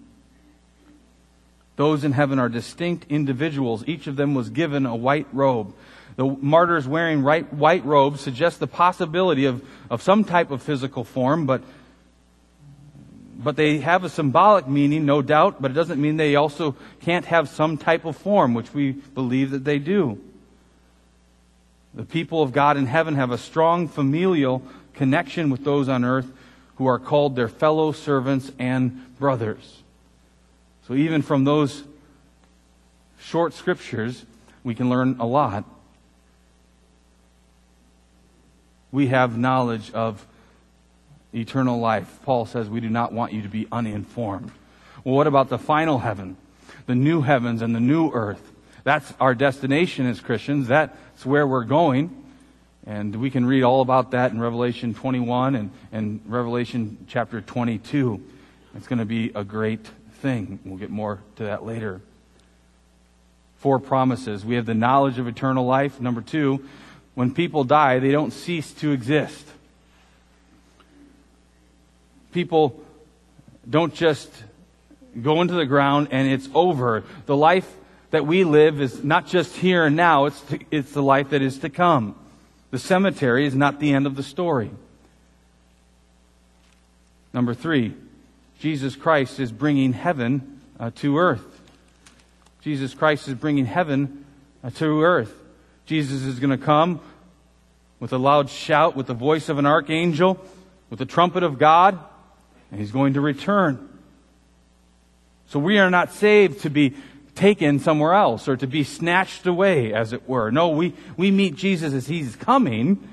Those 1.76 2.04
in 2.04 2.12
heaven 2.12 2.38
are 2.38 2.48
distinct 2.48 3.06
individuals. 3.08 3.84
Each 3.86 4.06
of 4.06 4.16
them 4.16 4.34
was 4.34 4.50
given 4.50 4.86
a 4.86 4.96
white 4.96 5.26
robe. 5.32 5.74
The 6.16 6.24
martyrs 6.24 6.88
wearing 6.88 7.22
white 7.22 7.84
robes 7.84 8.20
suggest 8.20 8.58
the 8.58 8.66
possibility 8.66 9.44
of, 9.44 9.64
of 9.88 10.02
some 10.02 10.24
type 10.24 10.50
of 10.50 10.60
physical 10.60 11.04
form, 11.04 11.46
but, 11.46 11.62
but 13.38 13.54
they 13.54 13.78
have 13.78 14.02
a 14.02 14.08
symbolic 14.08 14.66
meaning, 14.66 15.06
no 15.06 15.22
doubt, 15.22 15.62
but 15.62 15.70
it 15.70 15.74
doesn't 15.74 16.00
mean 16.00 16.16
they 16.16 16.34
also 16.34 16.74
can't 17.00 17.24
have 17.26 17.48
some 17.48 17.78
type 17.78 18.04
of 18.04 18.16
form, 18.16 18.52
which 18.52 18.74
we 18.74 18.92
believe 18.92 19.52
that 19.52 19.64
they 19.64 19.78
do. 19.78 20.18
The 21.94 22.04
people 22.04 22.42
of 22.42 22.52
God 22.52 22.76
in 22.76 22.86
heaven 22.86 23.14
have 23.14 23.30
a 23.30 23.38
strong 23.38 23.86
familial 23.86 24.62
connection 24.94 25.50
with 25.50 25.62
those 25.62 25.88
on 25.88 26.04
earth 26.04 26.26
who 26.76 26.86
are 26.86 26.98
called 26.98 27.36
their 27.36 27.48
fellow 27.48 27.92
servants 27.92 28.50
and 28.58 29.16
brothers. 29.18 29.82
So 30.88 30.94
even 30.94 31.22
from 31.22 31.44
those 31.44 31.84
short 33.20 33.54
scriptures, 33.54 34.24
we 34.64 34.74
can 34.74 34.90
learn 34.90 35.16
a 35.20 35.26
lot. 35.26 35.64
We 38.90 39.08
have 39.08 39.38
knowledge 39.38 39.92
of 39.92 40.24
eternal 41.34 41.78
life. 41.78 42.18
Paul 42.22 42.46
says 42.46 42.68
we 42.68 42.80
do 42.80 42.88
not 42.88 43.12
want 43.12 43.32
you 43.32 43.42
to 43.42 43.48
be 43.48 43.66
uninformed. 43.70 44.50
Well, 45.04 45.14
what 45.14 45.26
about 45.26 45.48
the 45.48 45.58
final 45.58 45.98
heaven? 45.98 46.36
The 46.86 46.94
new 46.94 47.22
heavens 47.22 47.62
and 47.62 47.74
the 47.74 47.80
new 47.80 48.10
earth. 48.10 48.52
That's 48.84 49.12
our 49.20 49.34
destination 49.34 50.06
as 50.06 50.20
Christians. 50.20 50.68
That's 50.68 51.26
where 51.26 51.46
we're 51.46 51.64
going. 51.64 52.14
And 52.86 53.16
we 53.16 53.30
can 53.30 53.44
read 53.44 53.62
all 53.62 53.82
about 53.82 54.12
that 54.12 54.32
in 54.32 54.40
Revelation 54.40 54.94
21 54.94 55.54
and, 55.54 55.70
and 55.92 56.20
Revelation 56.26 57.04
chapter 57.06 57.40
22. 57.42 58.22
It's 58.74 58.86
going 58.86 58.98
to 58.98 59.04
be 59.04 59.30
a 59.34 59.44
great 59.44 59.86
thing. 60.22 60.58
We'll 60.64 60.78
get 60.78 60.90
more 60.90 61.20
to 61.36 61.44
that 61.44 61.64
later. 61.64 62.00
Four 63.58 63.78
promises. 63.78 64.44
We 64.44 64.54
have 64.54 64.66
the 64.66 64.74
knowledge 64.74 65.18
of 65.18 65.26
eternal 65.26 65.66
life. 65.66 66.00
Number 66.00 66.22
two, 66.22 66.64
when 67.14 67.34
people 67.34 67.64
die, 67.64 67.98
they 67.98 68.12
don't 68.12 68.32
cease 68.32 68.72
to 68.74 68.92
exist. 68.92 69.44
People 72.38 72.80
don't 73.68 73.92
just 73.92 74.30
go 75.20 75.40
into 75.42 75.54
the 75.54 75.66
ground 75.66 76.06
and 76.12 76.28
it's 76.28 76.48
over. 76.54 77.02
The 77.26 77.36
life 77.36 77.68
that 78.10 78.28
we 78.28 78.44
live 78.44 78.80
is 78.80 79.02
not 79.02 79.26
just 79.26 79.56
here 79.56 79.84
and 79.86 79.96
now, 79.96 80.26
it's, 80.26 80.40
to, 80.42 80.60
it's 80.70 80.92
the 80.92 81.02
life 81.02 81.30
that 81.30 81.42
is 81.42 81.58
to 81.58 81.68
come. 81.68 82.14
The 82.70 82.78
cemetery 82.78 83.44
is 83.44 83.56
not 83.56 83.80
the 83.80 83.92
end 83.92 84.06
of 84.06 84.14
the 84.14 84.22
story. 84.22 84.70
Number 87.32 87.54
three, 87.54 87.92
Jesus 88.60 88.94
Christ 88.94 89.40
is 89.40 89.50
bringing 89.50 89.92
heaven 89.92 90.60
uh, 90.78 90.92
to 90.94 91.18
earth. 91.18 91.60
Jesus 92.60 92.94
Christ 92.94 93.26
is 93.26 93.34
bringing 93.34 93.66
heaven 93.66 94.24
uh, 94.62 94.70
to 94.76 95.02
earth. 95.02 95.34
Jesus 95.86 96.22
is 96.22 96.38
going 96.38 96.56
to 96.56 96.64
come 96.64 97.00
with 97.98 98.12
a 98.12 98.18
loud 98.18 98.48
shout, 98.48 98.94
with 98.94 99.08
the 99.08 99.12
voice 99.12 99.48
of 99.48 99.58
an 99.58 99.66
archangel, 99.66 100.38
with 100.88 101.00
the 101.00 101.04
trumpet 101.04 101.42
of 101.42 101.58
God, 101.58 101.98
and 102.70 102.80
he's 102.80 102.92
going 102.92 103.14
to 103.14 103.20
return. 103.20 103.88
So 105.48 105.58
we 105.58 105.78
are 105.78 105.90
not 105.90 106.12
saved 106.12 106.62
to 106.62 106.70
be 106.70 106.94
taken 107.34 107.78
somewhere 107.78 108.14
else 108.14 108.48
or 108.48 108.56
to 108.56 108.66
be 108.66 108.84
snatched 108.84 109.46
away, 109.46 109.94
as 109.94 110.12
it 110.12 110.28
were. 110.28 110.50
No, 110.50 110.70
we, 110.70 110.92
we 111.16 111.30
meet 111.30 111.54
Jesus 111.54 111.94
as 111.94 112.06
he's 112.08 112.36
coming, 112.36 113.08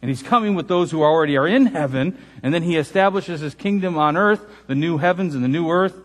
and 0.00 0.08
he's 0.08 0.22
coming 0.22 0.54
with 0.54 0.68
those 0.68 0.90
who 0.90 1.02
already 1.02 1.36
are 1.36 1.46
in 1.46 1.66
heaven, 1.66 2.16
and 2.42 2.54
then 2.54 2.62
he 2.62 2.76
establishes 2.76 3.40
his 3.40 3.54
kingdom 3.54 3.98
on 3.98 4.16
earth, 4.16 4.40
the 4.68 4.74
new 4.74 4.98
heavens 4.98 5.34
and 5.34 5.42
the 5.42 5.48
new 5.48 5.68
earth. 5.68 5.96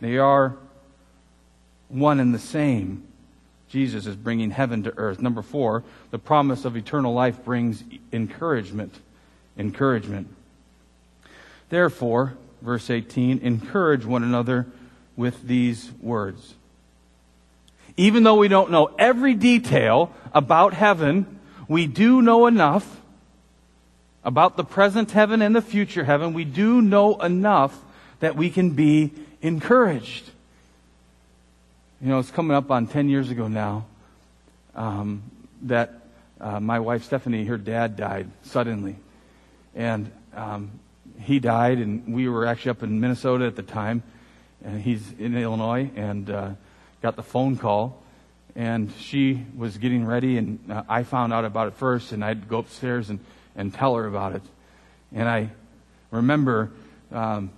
They 0.00 0.18
are 0.18 0.56
one 1.88 2.20
and 2.20 2.34
the 2.34 2.38
same. 2.38 3.04
Jesus 3.68 4.06
is 4.06 4.16
bringing 4.16 4.50
heaven 4.50 4.82
to 4.84 4.96
earth. 4.96 5.20
Number 5.20 5.42
four, 5.42 5.84
the 6.10 6.18
promise 6.18 6.64
of 6.64 6.76
eternal 6.76 7.12
life 7.12 7.44
brings 7.44 7.82
encouragement. 8.12 8.94
Encouragement. 9.58 10.28
Therefore, 11.68 12.34
verse 12.62 12.90
18, 12.90 13.38
encourage 13.40 14.04
one 14.04 14.22
another 14.22 14.66
with 15.16 15.46
these 15.46 15.90
words. 16.00 16.54
Even 17.96 18.22
though 18.22 18.36
we 18.36 18.48
don't 18.48 18.70
know 18.70 18.94
every 18.98 19.34
detail 19.34 20.14
about 20.32 20.72
heaven, 20.72 21.40
we 21.66 21.86
do 21.86 22.22
know 22.22 22.46
enough 22.46 23.00
about 24.24 24.56
the 24.56 24.64
present 24.64 25.10
heaven 25.10 25.42
and 25.42 25.54
the 25.54 25.62
future 25.62 26.04
heaven. 26.04 26.32
We 26.32 26.44
do 26.44 26.80
know 26.80 27.20
enough 27.20 27.76
that 28.20 28.36
we 28.36 28.50
can 28.50 28.70
be 28.70 29.12
encouraged. 29.42 30.30
You 32.00 32.08
know, 32.08 32.18
it's 32.18 32.30
coming 32.30 32.56
up 32.56 32.70
on 32.70 32.86
10 32.86 33.08
years 33.08 33.30
ago 33.30 33.48
now 33.48 33.86
um, 34.74 35.22
that 35.62 36.02
uh, 36.40 36.60
my 36.60 36.78
wife 36.78 37.04
Stephanie, 37.04 37.44
her 37.46 37.58
dad 37.58 37.96
died 37.96 38.30
suddenly. 38.42 38.96
And 39.74 40.10
um, 40.34 40.70
he 41.20 41.38
died, 41.38 41.78
and 41.78 42.14
we 42.14 42.28
were 42.28 42.46
actually 42.46 42.70
up 42.70 42.82
in 42.82 43.00
Minnesota 43.00 43.46
at 43.46 43.56
the 43.56 43.62
time. 43.62 44.02
And 44.64 44.80
he's 44.82 45.12
in 45.18 45.36
Illinois, 45.36 45.90
and 45.94 46.28
uh, 46.30 46.50
got 47.02 47.16
the 47.16 47.22
phone 47.22 47.56
call. 47.56 48.02
And 48.56 48.92
she 48.98 49.44
was 49.56 49.78
getting 49.78 50.04
ready, 50.04 50.36
and 50.36 50.58
uh, 50.70 50.82
I 50.88 51.04
found 51.04 51.32
out 51.32 51.44
about 51.44 51.68
it 51.68 51.74
first, 51.74 52.12
and 52.12 52.24
I'd 52.24 52.48
go 52.48 52.58
upstairs 52.58 53.10
and, 53.10 53.20
and 53.54 53.72
tell 53.72 53.94
her 53.94 54.06
about 54.06 54.34
it. 54.34 54.42
And 55.12 55.28
I 55.28 55.50
remember 56.10 56.72
um, 57.12 57.50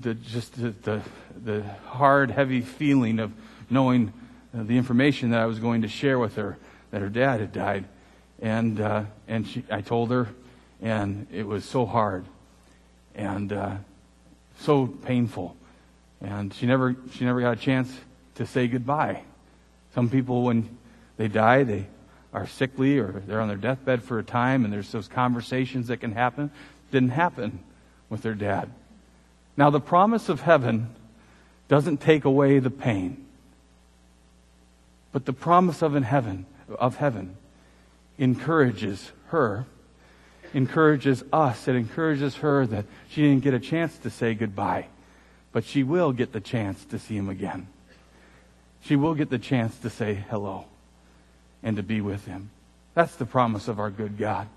the, 0.00 0.14
just 0.14 0.60
the, 0.60 0.70
the, 0.70 1.02
the 1.44 1.62
hard, 1.86 2.30
heavy 2.30 2.60
feeling 2.60 3.18
of 3.18 3.32
knowing 3.68 4.12
uh, 4.56 4.62
the 4.62 4.76
information 4.76 5.30
that 5.30 5.40
I 5.40 5.46
was 5.46 5.58
going 5.58 5.82
to 5.82 5.88
share 5.88 6.18
with 6.18 6.36
her 6.36 6.56
that 6.90 7.00
her 7.00 7.08
dad 7.08 7.40
had 7.40 7.52
died. 7.52 7.86
And, 8.40 8.80
uh, 8.80 9.04
and 9.26 9.46
she, 9.46 9.64
I 9.70 9.80
told 9.80 10.10
her, 10.10 10.28
and 10.80 11.26
it 11.32 11.46
was 11.46 11.64
so 11.64 11.86
hard 11.86 12.24
and 13.14 13.52
uh, 13.52 13.76
so 14.60 14.86
painful. 14.86 15.56
And 16.20 16.52
she 16.54 16.66
never, 16.66 16.96
she 17.12 17.24
never 17.24 17.40
got 17.40 17.52
a 17.52 17.60
chance 17.60 17.92
to 18.36 18.46
say 18.46 18.66
goodbye. 18.66 19.22
Some 19.94 20.08
people, 20.10 20.42
when 20.42 20.76
they 21.16 21.28
die, 21.28 21.62
they 21.62 21.86
are 22.32 22.46
sickly 22.46 22.98
or 22.98 23.22
they're 23.26 23.40
on 23.40 23.48
their 23.48 23.56
deathbed 23.56 24.02
for 24.02 24.18
a 24.18 24.24
time, 24.24 24.64
and 24.64 24.72
there's 24.72 24.90
those 24.90 25.06
conversations 25.06 25.88
that 25.88 25.98
can 25.98 26.12
happen. 26.12 26.50
Didn't 26.90 27.10
happen 27.10 27.60
with 28.08 28.22
their 28.22 28.34
dad. 28.34 28.70
Now, 29.56 29.70
the 29.70 29.80
promise 29.80 30.28
of 30.28 30.40
heaven 30.40 30.94
doesn't 31.68 31.98
take 31.98 32.24
away 32.24 32.58
the 32.58 32.70
pain. 32.70 33.24
But 35.12 35.26
the 35.26 35.32
promise 35.32 35.80
of 35.80 35.94
in 35.94 36.02
heaven, 36.02 36.46
of 36.76 36.96
heaven 36.96 37.36
encourages 38.18 39.12
her, 39.28 39.66
encourages 40.54 41.22
us. 41.32 41.68
It 41.68 41.74
encourages 41.74 42.36
her 42.36 42.66
that 42.66 42.86
she 43.08 43.22
didn't 43.22 43.42
get 43.42 43.54
a 43.54 43.60
chance 43.60 43.96
to 43.98 44.10
say 44.10 44.34
goodbye, 44.34 44.86
but 45.52 45.64
she 45.64 45.82
will 45.82 46.12
get 46.12 46.32
the 46.32 46.40
chance 46.40 46.84
to 46.86 46.98
see 46.98 47.16
him 47.16 47.28
again. 47.28 47.66
She 48.82 48.96
will 48.96 49.14
get 49.14 49.30
the 49.30 49.38
chance 49.38 49.76
to 49.78 49.90
say 49.90 50.24
hello 50.30 50.66
and 51.62 51.76
to 51.76 51.82
be 51.82 52.00
with 52.00 52.26
him. 52.26 52.50
That's 52.94 53.16
the 53.16 53.26
promise 53.26 53.68
of 53.68 53.78
our 53.78 53.90
good 53.90 54.18
God. 54.18 54.48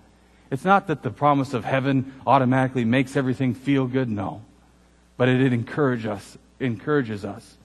It's 0.51 0.65
not 0.65 0.87
that 0.87 1.03
the 1.03 1.09
promise 1.09 1.53
of 1.53 1.65
heaven 1.65 2.13
automatically 2.25 2.85
makes 2.85 3.15
everything 3.15 3.53
feel 3.53 3.87
good, 3.87 4.09
no. 4.09 4.41
But 5.17 5.29
it, 5.29 5.41
it 5.41 5.53
encourages 5.53 6.05
us, 6.05 6.37
encourages 6.59 7.25
us. 7.25 7.55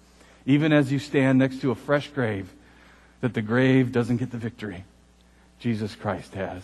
Even 0.46 0.72
as 0.72 0.90
you 0.90 0.98
stand 0.98 1.38
next 1.38 1.60
to 1.60 1.70
a 1.70 1.76
fresh 1.76 2.08
grave, 2.08 2.52
that 3.20 3.34
the 3.34 3.42
grave 3.42 3.92
doesn't 3.92 4.16
get 4.16 4.30
the 4.30 4.38
victory. 4.38 4.84
Jesus 5.60 5.94
Christ 5.94 6.34
has. 6.34 6.62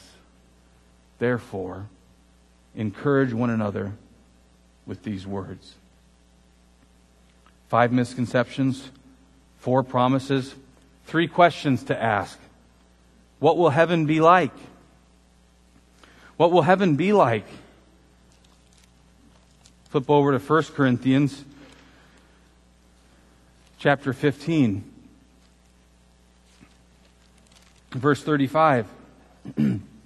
Therefore, 1.19 1.87
encourage 2.75 3.33
one 3.33 3.51
another 3.51 3.93
with 4.87 5.03
these 5.03 5.27
words. 5.27 5.75
Five 7.69 7.93
misconceptions, 7.93 8.91
four 9.59 9.83
promises, 9.83 10.55
three 11.07 11.27
questions 11.27 11.83
to 11.85 12.03
ask. 12.03 12.39
What 13.39 13.57
will 13.57 13.71
heaven 13.71 14.07
be 14.07 14.21
like? 14.21 14.53
What 16.37 16.53
will 16.53 16.63
heaven 16.63 16.97
be 16.97 17.13
like? 17.13 17.47
Flip 19.91 20.09
over 20.09 20.39
to 20.39 20.39
1 20.39 20.63
Corinthians 20.75 21.45
chapter 23.79 24.13
15 24.13 24.85
verse 27.93 28.23
35. 28.23 28.87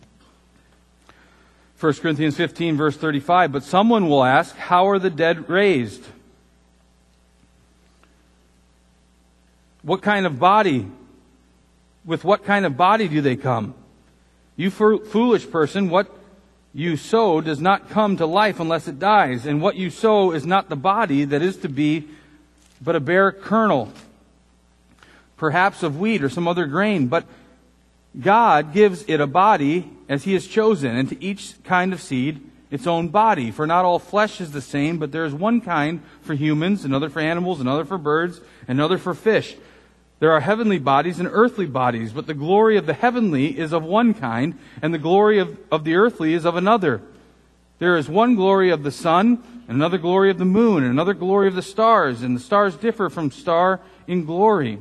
1 1.83 1.95
Corinthians 1.95 2.37
15, 2.37 2.77
verse 2.77 2.97
35. 2.97 3.51
But 3.51 3.65
someone 3.65 4.09
will 4.09 4.23
ask, 4.23 4.55
How 4.55 4.89
are 4.89 5.01
the 5.01 5.11
dead 5.11 5.51
raised? 5.51 6.05
What 9.83 10.01
kind 10.01 10.25
of 10.25 10.39
body? 10.39 10.87
With 12.05 12.23
what 12.23 12.45
kind 12.45 12.65
of 12.65 12.77
body 12.77 13.09
do 13.09 13.21
they 13.21 13.35
come? 13.35 13.75
You 14.55 14.71
foolish 14.71 15.51
person, 15.51 15.91
what 15.91 16.09
you 16.73 16.97
sow 16.97 17.41
does 17.41 17.61
not 17.61 17.91
come 17.91 18.17
to 18.19 18.27
life 18.27 18.61
unless 18.61 18.87
it 18.87 19.01
dies. 19.01 19.45
And 19.45 19.61
what 19.61 19.75
you 19.75 19.91
sow 19.91 20.31
is 20.31 20.47
not 20.47 20.69
the 20.69 20.77
body 20.77 21.25
that 21.25 21.43
is 21.43 21.57
to 21.59 21.69
be, 21.69 22.09
but 22.81 22.95
a 22.95 23.01
bare 23.01 23.33
kernel, 23.33 23.93
perhaps 25.37 25.83
of 25.83 25.99
wheat 25.99 26.23
or 26.23 26.29
some 26.29 26.47
other 26.47 26.67
grain. 26.67 27.09
But 27.09 27.25
God 28.21 28.73
gives 28.73 29.05
it 29.09 29.21
a 29.21 29.27
body 29.27 29.91
as 30.09 30.25
he 30.25 30.35
has 30.35 30.47
chosen, 30.47 30.95
and 30.95 31.09
to 31.09 31.23
each 31.23 31.55
kind 31.65 31.93
of 31.93 32.03
seed 32.03 32.41
its 32.71 32.87
own 32.87 33.09
body. 33.09 33.51
For 33.51 33.67
not 33.67 33.85
all 33.85 33.99
flesh 33.99 34.41
is 34.41 34.53
the 34.53 34.61
same, 34.61 34.99
but 34.99 35.13
there 35.13 35.25
is 35.25 35.33
one 35.33 35.61
kind 35.61 36.03
for 36.23 36.35
humans, 36.35 36.85
another 36.85 37.09
for 37.09 37.21
animals, 37.21 37.61
another 37.61 37.85
for 37.85 37.99
birds, 37.99 38.41
another 38.69 38.99
for 38.99 39.15
fish. 39.15 39.57
There 40.21 40.33
are 40.33 40.41
heavenly 40.41 40.79
bodies 40.79 41.19
and 41.19 41.29
earthly 41.31 41.67
bodies, 41.67 42.13
but 42.13 42.27
the 42.27 42.35
glory 42.35 42.77
of 42.77 42.87
the 42.87 42.95
heavenly 42.95 43.59
is 43.59 43.73
of 43.73 43.83
one 43.83 44.15
kind, 44.15 44.59
and 44.81 44.95
the 44.95 44.99
glory 44.99 45.39
of, 45.39 45.59
of 45.71 45.85
the 45.85 45.97
earthly 45.97 46.35
is 46.35 46.45
of 46.45 46.55
another. 46.55 47.03
There 47.79 47.97
is 47.97 48.09
one 48.09 48.37
glory 48.37 48.71
of 48.71 48.85
the 48.85 48.93
sun, 48.93 49.43
and 49.67 49.77
another 49.77 49.99
glory 49.99 50.31
of 50.31 50.39
the 50.39 50.45
moon, 50.45 50.85
and 50.85 50.93
another 50.93 51.15
glory 51.15 51.49
of 51.49 51.55
the 51.55 51.63
stars, 51.63 52.23
and 52.23 52.37
the 52.37 52.41
stars 52.41 52.77
differ 52.77 53.11
from 53.11 53.31
star 53.31 53.81
in 54.07 54.25
glory. 54.25 54.81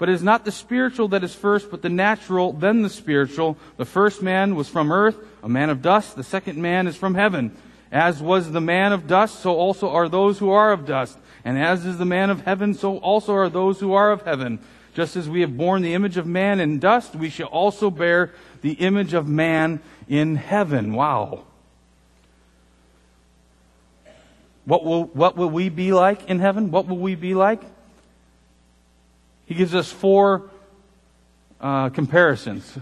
But 0.00 0.08
it 0.08 0.14
is 0.14 0.22
not 0.22 0.46
the 0.46 0.50
spiritual 0.50 1.08
that 1.08 1.22
is 1.22 1.34
first, 1.34 1.70
but 1.70 1.82
the 1.82 1.90
natural, 1.90 2.54
then 2.54 2.80
the 2.80 2.88
spiritual. 2.88 3.58
The 3.76 3.84
first 3.84 4.22
man 4.22 4.54
was 4.54 4.66
from 4.66 4.90
earth, 4.90 5.18
a 5.42 5.48
man 5.48 5.68
of 5.68 5.82
dust. 5.82 6.16
The 6.16 6.24
second 6.24 6.56
man 6.56 6.86
is 6.86 6.96
from 6.96 7.14
heaven. 7.14 7.54
As 7.92 8.22
was 8.22 8.50
the 8.50 8.62
man 8.62 8.94
of 8.94 9.06
dust, 9.06 9.40
so 9.40 9.54
also 9.54 9.90
are 9.90 10.08
those 10.08 10.38
who 10.38 10.50
are 10.52 10.72
of 10.72 10.86
dust. 10.86 11.18
And 11.44 11.58
as 11.58 11.84
is 11.84 11.98
the 11.98 12.06
man 12.06 12.30
of 12.30 12.40
heaven, 12.40 12.72
so 12.72 12.96
also 12.96 13.34
are 13.34 13.50
those 13.50 13.80
who 13.80 13.92
are 13.92 14.10
of 14.10 14.22
heaven. 14.22 14.58
Just 14.94 15.16
as 15.16 15.28
we 15.28 15.42
have 15.42 15.58
borne 15.58 15.82
the 15.82 15.92
image 15.92 16.16
of 16.16 16.26
man 16.26 16.60
in 16.60 16.78
dust, 16.78 17.14
we 17.14 17.28
shall 17.28 17.48
also 17.48 17.90
bear 17.90 18.32
the 18.62 18.72
image 18.72 19.12
of 19.12 19.28
man 19.28 19.80
in 20.08 20.36
heaven. 20.36 20.94
Wow. 20.94 21.44
What 24.64 24.82
will, 24.82 25.04
what 25.04 25.36
will 25.36 25.50
we 25.50 25.68
be 25.68 25.92
like 25.92 26.30
in 26.30 26.38
heaven? 26.38 26.70
What 26.70 26.88
will 26.88 26.96
we 26.96 27.16
be 27.16 27.34
like? 27.34 27.60
He 29.50 29.56
gives 29.56 29.74
us 29.74 29.90
four 29.90 30.48
uh, 31.60 31.88
comparisons 31.88 32.78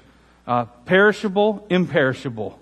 uh, 0.46 0.66
perishable, 0.84 1.66
imperishable. 1.70 2.60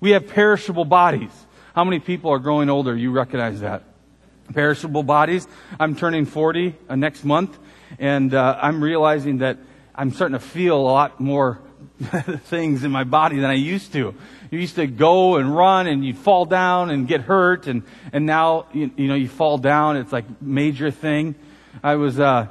We 0.00 0.10
have 0.10 0.26
perishable 0.26 0.84
bodies. 0.84 1.30
How 1.76 1.84
many 1.84 2.00
people 2.00 2.32
are 2.32 2.40
growing 2.40 2.68
older? 2.68 2.96
You 2.96 3.12
recognize 3.12 3.60
that. 3.60 3.84
Perishable 4.52 5.04
bodies. 5.04 5.46
I'm 5.78 5.94
turning 5.94 6.26
40 6.26 6.74
uh, 6.88 6.96
next 6.96 7.24
month, 7.24 7.56
and 8.00 8.34
uh, 8.34 8.58
I'm 8.60 8.82
realizing 8.82 9.38
that 9.38 9.58
I'm 9.94 10.12
starting 10.12 10.36
to 10.36 10.44
feel 10.44 10.76
a 10.76 10.82
lot 10.82 11.20
more 11.20 11.60
things 12.46 12.82
in 12.82 12.90
my 12.90 13.04
body 13.04 13.36
than 13.36 13.48
I 13.48 13.54
used 13.54 13.92
to. 13.92 14.12
You 14.50 14.58
used 14.58 14.74
to 14.74 14.88
go 14.88 15.36
and 15.36 15.56
run 15.56 15.86
and 15.86 16.04
you'd 16.04 16.18
fall 16.18 16.46
down 16.46 16.90
and 16.90 17.06
get 17.06 17.20
hurt 17.20 17.68
and, 17.68 17.84
and 18.12 18.26
now, 18.26 18.66
you, 18.72 18.90
you 18.96 19.06
know, 19.06 19.14
you 19.14 19.28
fall 19.28 19.56
down. 19.56 19.96
It's 19.96 20.12
like 20.12 20.24
major 20.42 20.90
thing. 20.90 21.36
I 21.82 21.96
was, 21.96 22.18
uh, 22.18 22.46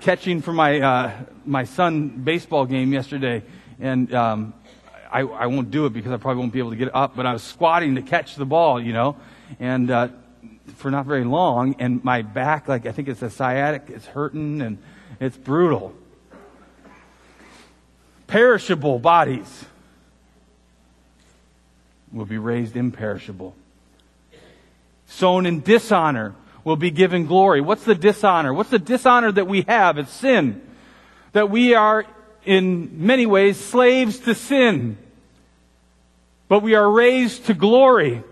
catching 0.00 0.42
for 0.42 0.52
my, 0.52 0.80
uh, 0.80 1.12
my 1.44 1.64
son 1.64 2.08
baseball 2.08 2.66
game 2.66 2.92
yesterday 2.92 3.42
and, 3.80 4.12
um, 4.14 4.54
I, 5.10 5.20
I 5.20 5.46
won't 5.46 5.70
do 5.70 5.86
it 5.86 5.92
because 5.92 6.12
I 6.12 6.16
probably 6.18 6.40
won't 6.40 6.52
be 6.52 6.58
able 6.58 6.70
to 6.70 6.76
get 6.76 6.94
up, 6.94 7.16
but 7.16 7.24
I 7.24 7.32
was 7.32 7.42
squatting 7.42 7.94
to 7.94 8.02
catch 8.02 8.34
the 8.34 8.44
ball, 8.44 8.80
you 8.80 8.92
know, 8.92 9.16
and, 9.58 9.90
uh, 9.90 10.08
for 10.76 10.90
not 10.90 11.06
very 11.06 11.24
long 11.24 11.76
and 11.78 12.04
my 12.04 12.22
back, 12.22 12.68
like 12.68 12.86
I 12.86 12.92
think 12.92 13.08
it's 13.08 13.22
a 13.22 13.30
sciatic, 13.30 13.84
it's 13.88 14.06
hurting 14.06 14.60
and 14.60 14.78
it's 15.20 15.36
brutal 15.36 15.94
perishable 18.28 19.00
bodies 19.00 19.64
will 22.12 22.26
be 22.26 22.38
raised 22.38 22.76
imperishable. 22.76 23.56
Sown 25.06 25.46
in 25.46 25.60
dishonor 25.60 26.34
will 26.68 26.76
be 26.76 26.90
given 26.90 27.24
glory. 27.24 27.62
What's 27.62 27.84
the 27.84 27.94
dishonor? 27.94 28.52
What's 28.52 28.68
the 28.68 28.78
dishonor 28.78 29.32
that 29.32 29.46
we 29.46 29.62
have? 29.62 29.96
It's 29.96 30.12
sin. 30.12 30.60
That 31.32 31.48
we 31.48 31.74
are 31.74 32.04
in 32.44 33.06
many 33.06 33.24
ways 33.24 33.58
slaves 33.58 34.18
to 34.20 34.34
sin. 34.34 34.98
But 36.46 36.60
we 36.60 36.74
are 36.74 36.88
raised 36.88 37.46
to 37.46 37.54
glory. 37.54 38.22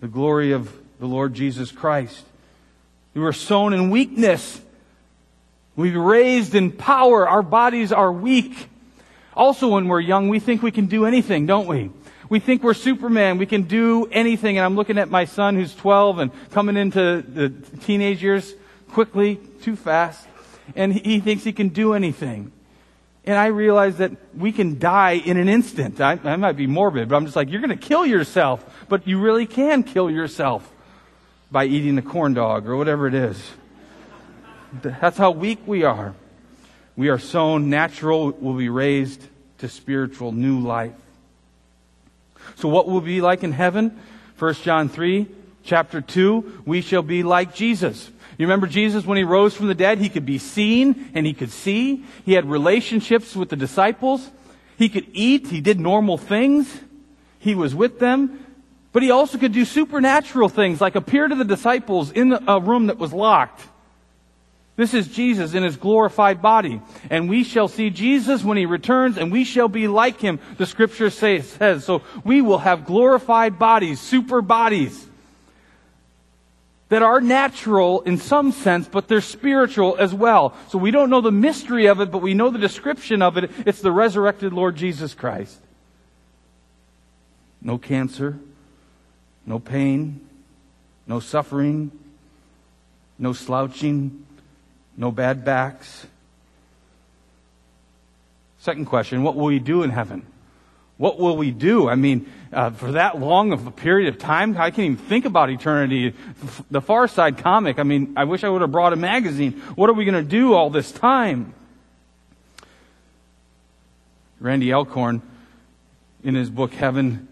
The 0.00 0.08
glory 0.08 0.50
of 0.50 0.76
the 0.98 1.06
Lord 1.06 1.32
Jesus 1.32 1.70
Christ. 1.70 2.24
We 3.14 3.20
were 3.20 3.32
sown 3.32 3.72
in 3.72 3.90
weakness. 3.90 4.60
We 5.76 5.96
were 5.96 6.02
raised 6.02 6.56
in 6.56 6.72
power. 6.72 7.28
Our 7.28 7.42
bodies 7.42 7.92
are 7.92 8.10
weak. 8.10 8.68
Also, 9.34 9.68
when 9.68 9.86
we're 9.86 10.00
young, 10.00 10.28
we 10.28 10.40
think 10.40 10.60
we 10.60 10.72
can 10.72 10.86
do 10.86 11.06
anything, 11.06 11.46
don't 11.46 11.68
we? 11.68 11.90
We 12.32 12.40
think 12.40 12.62
we're 12.62 12.72
Superman. 12.72 13.36
We 13.36 13.44
can 13.44 13.64
do 13.64 14.06
anything. 14.10 14.56
And 14.56 14.64
I'm 14.64 14.74
looking 14.74 14.96
at 14.96 15.10
my 15.10 15.26
son 15.26 15.54
who's 15.54 15.74
12 15.74 16.18
and 16.18 16.50
coming 16.50 16.78
into 16.78 17.20
the 17.20 17.50
teenage 17.80 18.22
years 18.22 18.54
quickly, 18.92 19.38
too 19.60 19.76
fast. 19.76 20.26
And 20.74 20.94
he 20.94 21.20
thinks 21.20 21.44
he 21.44 21.52
can 21.52 21.68
do 21.68 21.92
anything. 21.92 22.50
And 23.26 23.36
I 23.36 23.48
realize 23.48 23.98
that 23.98 24.12
we 24.34 24.50
can 24.50 24.78
die 24.78 25.20
in 25.22 25.36
an 25.36 25.50
instant. 25.50 26.00
I, 26.00 26.18
I 26.24 26.36
might 26.36 26.56
be 26.56 26.66
morbid, 26.66 27.10
but 27.10 27.16
I'm 27.16 27.26
just 27.26 27.36
like, 27.36 27.50
you're 27.50 27.60
going 27.60 27.78
to 27.78 27.86
kill 27.86 28.06
yourself. 28.06 28.64
But 28.88 29.06
you 29.06 29.20
really 29.20 29.44
can 29.44 29.82
kill 29.82 30.10
yourself 30.10 30.66
by 31.50 31.66
eating 31.66 31.98
a 31.98 32.02
corn 32.02 32.32
dog 32.32 32.66
or 32.66 32.78
whatever 32.78 33.06
it 33.06 33.14
is. 33.14 33.38
That's 34.80 35.18
how 35.18 35.32
weak 35.32 35.58
we 35.66 35.84
are. 35.84 36.14
We 36.96 37.10
are 37.10 37.18
sown 37.18 37.68
natural, 37.68 38.30
will 38.30 38.54
be 38.54 38.70
raised 38.70 39.22
to 39.58 39.68
spiritual 39.68 40.32
new 40.32 40.60
life. 40.60 40.94
So 42.56 42.68
what 42.68 42.88
will 42.88 43.00
be 43.00 43.20
like 43.20 43.42
in 43.42 43.52
heaven? 43.52 43.98
1 44.38 44.54
John 44.54 44.88
3, 44.88 45.26
chapter 45.64 46.00
2, 46.00 46.62
we 46.66 46.80
shall 46.80 47.02
be 47.02 47.22
like 47.22 47.54
Jesus. 47.54 48.10
You 48.38 48.46
remember 48.46 48.66
Jesus 48.66 49.04
when 49.04 49.18
he 49.18 49.24
rose 49.24 49.54
from 49.54 49.68
the 49.68 49.74
dead? 49.74 49.98
He 49.98 50.08
could 50.08 50.26
be 50.26 50.38
seen 50.38 51.10
and 51.14 51.26
he 51.26 51.32
could 51.32 51.50
see. 51.50 52.04
He 52.24 52.32
had 52.32 52.50
relationships 52.50 53.36
with 53.36 53.50
the 53.50 53.56
disciples. 53.56 54.30
He 54.78 54.88
could 54.88 55.06
eat. 55.12 55.48
He 55.48 55.60
did 55.60 55.78
normal 55.78 56.18
things. 56.18 56.80
He 57.38 57.54
was 57.54 57.74
with 57.74 57.98
them. 57.98 58.44
But 58.92 59.02
he 59.02 59.10
also 59.10 59.38
could 59.38 59.52
do 59.52 59.64
supernatural 59.64 60.48
things 60.48 60.80
like 60.80 60.96
appear 60.96 61.28
to 61.28 61.34
the 61.34 61.44
disciples 61.44 62.10
in 62.10 62.32
a 62.46 62.60
room 62.60 62.86
that 62.86 62.98
was 62.98 63.12
locked 63.12 63.62
this 64.76 64.94
is 64.94 65.08
Jesus 65.08 65.54
in 65.54 65.62
his 65.62 65.76
glorified 65.76 66.40
body. 66.40 66.80
And 67.10 67.28
we 67.28 67.44
shall 67.44 67.68
see 67.68 67.90
Jesus 67.90 68.42
when 68.42 68.56
he 68.56 68.66
returns 68.66 69.18
and 69.18 69.30
we 69.30 69.44
shall 69.44 69.68
be 69.68 69.86
like 69.86 70.20
him, 70.20 70.40
the 70.56 70.66
scripture 70.66 71.10
say, 71.10 71.42
says. 71.42 71.84
So 71.84 72.02
we 72.24 72.40
will 72.40 72.58
have 72.58 72.86
glorified 72.86 73.58
bodies, 73.58 74.00
super 74.00 74.40
bodies 74.40 75.08
that 76.88 77.02
are 77.02 77.20
natural 77.20 78.02
in 78.02 78.18
some 78.18 78.52
sense, 78.52 78.86
but 78.86 79.08
they're 79.08 79.22
spiritual 79.22 79.96
as 79.98 80.12
well. 80.12 80.54
So 80.68 80.78
we 80.78 80.90
don't 80.90 81.10
know 81.10 81.22
the 81.22 81.32
mystery 81.32 81.86
of 81.86 82.00
it, 82.00 82.10
but 82.10 82.18
we 82.18 82.34
know 82.34 82.50
the 82.50 82.58
description 82.58 83.22
of 83.22 83.36
it. 83.38 83.50
It's 83.66 83.80
the 83.80 83.92
resurrected 83.92 84.52
Lord 84.52 84.76
Jesus 84.76 85.14
Christ. 85.14 85.58
No 87.60 87.78
cancer, 87.78 88.38
no 89.46 89.58
pain, 89.58 90.28
no 91.06 91.20
suffering, 91.20 91.92
no 93.18 93.32
slouching, 93.32 94.26
no 94.96 95.10
bad 95.10 95.44
backs. 95.44 96.06
Second 98.58 98.86
question, 98.86 99.22
what 99.22 99.34
will 99.34 99.46
we 99.46 99.58
do 99.58 99.82
in 99.82 99.90
heaven? 99.90 100.26
What 100.96 101.18
will 101.18 101.36
we 101.36 101.50
do? 101.50 101.88
I 101.88 101.96
mean, 101.96 102.30
uh, 102.52 102.70
for 102.70 102.92
that 102.92 103.18
long 103.18 103.52
of 103.52 103.66
a 103.66 103.70
period 103.72 104.14
of 104.14 104.20
time, 104.20 104.56
I 104.56 104.70
can't 104.70 104.92
even 104.92 104.96
think 104.96 105.24
about 105.24 105.50
eternity. 105.50 106.14
The 106.70 106.80
Far 106.80 107.08
Side 107.08 107.38
comic, 107.38 107.78
I 107.80 107.82
mean, 107.82 108.12
I 108.16 108.24
wish 108.24 108.44
I 108.44 108.48
would 108.48 108.60
have 108.60 108.70
brought 108.70 108.92
a 108.92 108.96
magazine. 108.96 109.52
What 109.74 109.90
are 109.90 109.94
we 109.94 110.04
going 110.04 110.22
to 110.22 110.30
do 110.30 110.54
all 110.54 110.70
this 110.70 110.92
time? 110.92 111.54
Randy 114.38 114.72
Alcorn, 114.72 115.22
in 116.22 116.34
his 116.34 116.50
book 116.50 116.72
Heaven, 116.72 117.26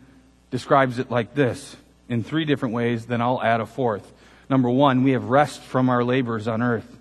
describes 0.51 0.99
it 0.99 1.11
like 1.11 1.35
this 1.35 1.77
in 2.09 2.25
three 2.25 2.45
different 2.45 2.75
ways, 2.75 3.07
then 3.07 3.21
I'll 3.21 3.41
add 3.41 3.61
a 3.61 3.67
fourth. 3.67 4.13
Number 4.49 4.69
one, 4.69 5.05
we 5.05 5.13
have 5.13 5.25
rest 5.25 5.61
from 5.61 5.89
our 5.89 6.03
labors 6.03 6.49
on 6.49 6.61
earth. 6.61 6.99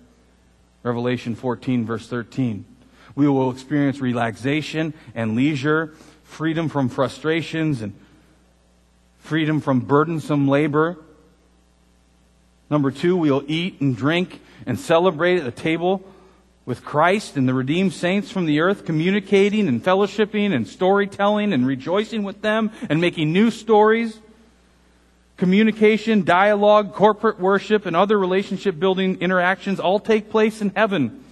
Revelation 0.82 1.34
14, 1.34 1.84
verse 1.84 2.08
13. 2.08 2.64
We 3.14 3.28
will 3.28 3.50
experience 3.50 4.00
relaxation 4.00 4.94
and 5.14 5.36
leisure, 5.36 5.94
freedom 6.22 6.68
from 6.68 6.88
frustrations 6.88 7.82
and 7.82 7.94
freedom 9.18 9.60
from 9.60 9.80
burdensome 9.80 10.48
labor. 10.48 10.96
Number 12.70 12.90
two, 12.90 13.16
we'll 13.16 13.44
eat 13.46 13.80
and 13.80 13.96
drink 13.96 14.40
and 14.64 14.78
celebrate 14.78 15.38
at 15.38 15.44
the 15.44 15.50
table 15.50 16.02
with 16.64 16.84
Christ 16.84 17.36
and 17.36 17.48
the 17.48 17.54
redeemed 17.54 17.92
saints 17.92 18.30
from 18.30 18.46
the 18.46 18.60
earth, 18.60 18.84
communicating 18.84 19.66
and 19.66 19.82
fellowshipping 19.82 20.54
and 20.54 20.68
storytelling 20.68 21.52
and 21.52 21.66
rejoicing 21.66 22.22
with 22.22 22.42
them 22.42 22.70
and 22.88 23.00
making 23.00 23.32
new 23.32 23.50
stories 23.50 24.20
communication, 25.40 26.22
dialogue, 26.22 26.92
corporate 26.94 27.40
worship, 27.40 27.86
and 27.86 27.96
other 27.96 28.18
relationship 28.18 28.78
building 28.78 29.20
interactions 29.22 29.80
all 29.80 29.98
take 29.98 30.30
place 30.30 30.60
in 30.60 30.70
heaven. 30.76 31.24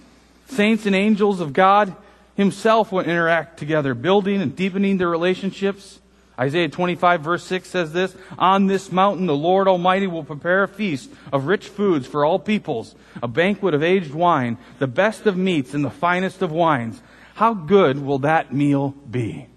Saints 0.47 0.87
and 0.87 0.95
angels 0.95 1.39
of 1.39 1.53
God 1.53 1.95
Himself 2.35 2.91
will 2.91 3.01
interact 3.01 3.59
together, 3.59 3.93
building 3.93 4.41
and 4.41 4.55
deepening 4.55 4.97
their 4.97 5.09
relationships. 5.09 5.99
Isaiah 6.39 6.69
25 6.69 7.21
verse 7.21 7.43
6 7.43 7.69
says 7.69 7.93
this, 7.93 8.15
On 8.39 8.65
this 8.65 8.91
mountain 8.91 9.27
the 9.27 9.35
Lord 9.35 9.67
Almighty 9.67 10.07
will 10.07 10.23
prepare 10.23 10.63
a 10.63 10.67
feast 10.67 11.11
of 11.31 11.45
rich 11.45 11.67
foods 11.67 12.07
for 12.07 12.25
all 12.25 12.39
peoples, 12.39 12.95
a 13.21 13.27
banquet 13.27 13.75
of 13.75 13.83
aged 13.83 14.13
wine, 14.15 14.57
the 14.79 14.87
best 14.87 15.27
of 15.27 15.37
meats 15.37 15.75
and 15.75 15.85
the 15.85 15.91
finest 15.91 16.41
of 16.41 16.51
wines. 16.51 16.99
How 17.35 17.53
good 17.53 18.03
will 18.03 18.19
that 18.19 18.51
meal 18.51 18.95
be? 19.09 19.49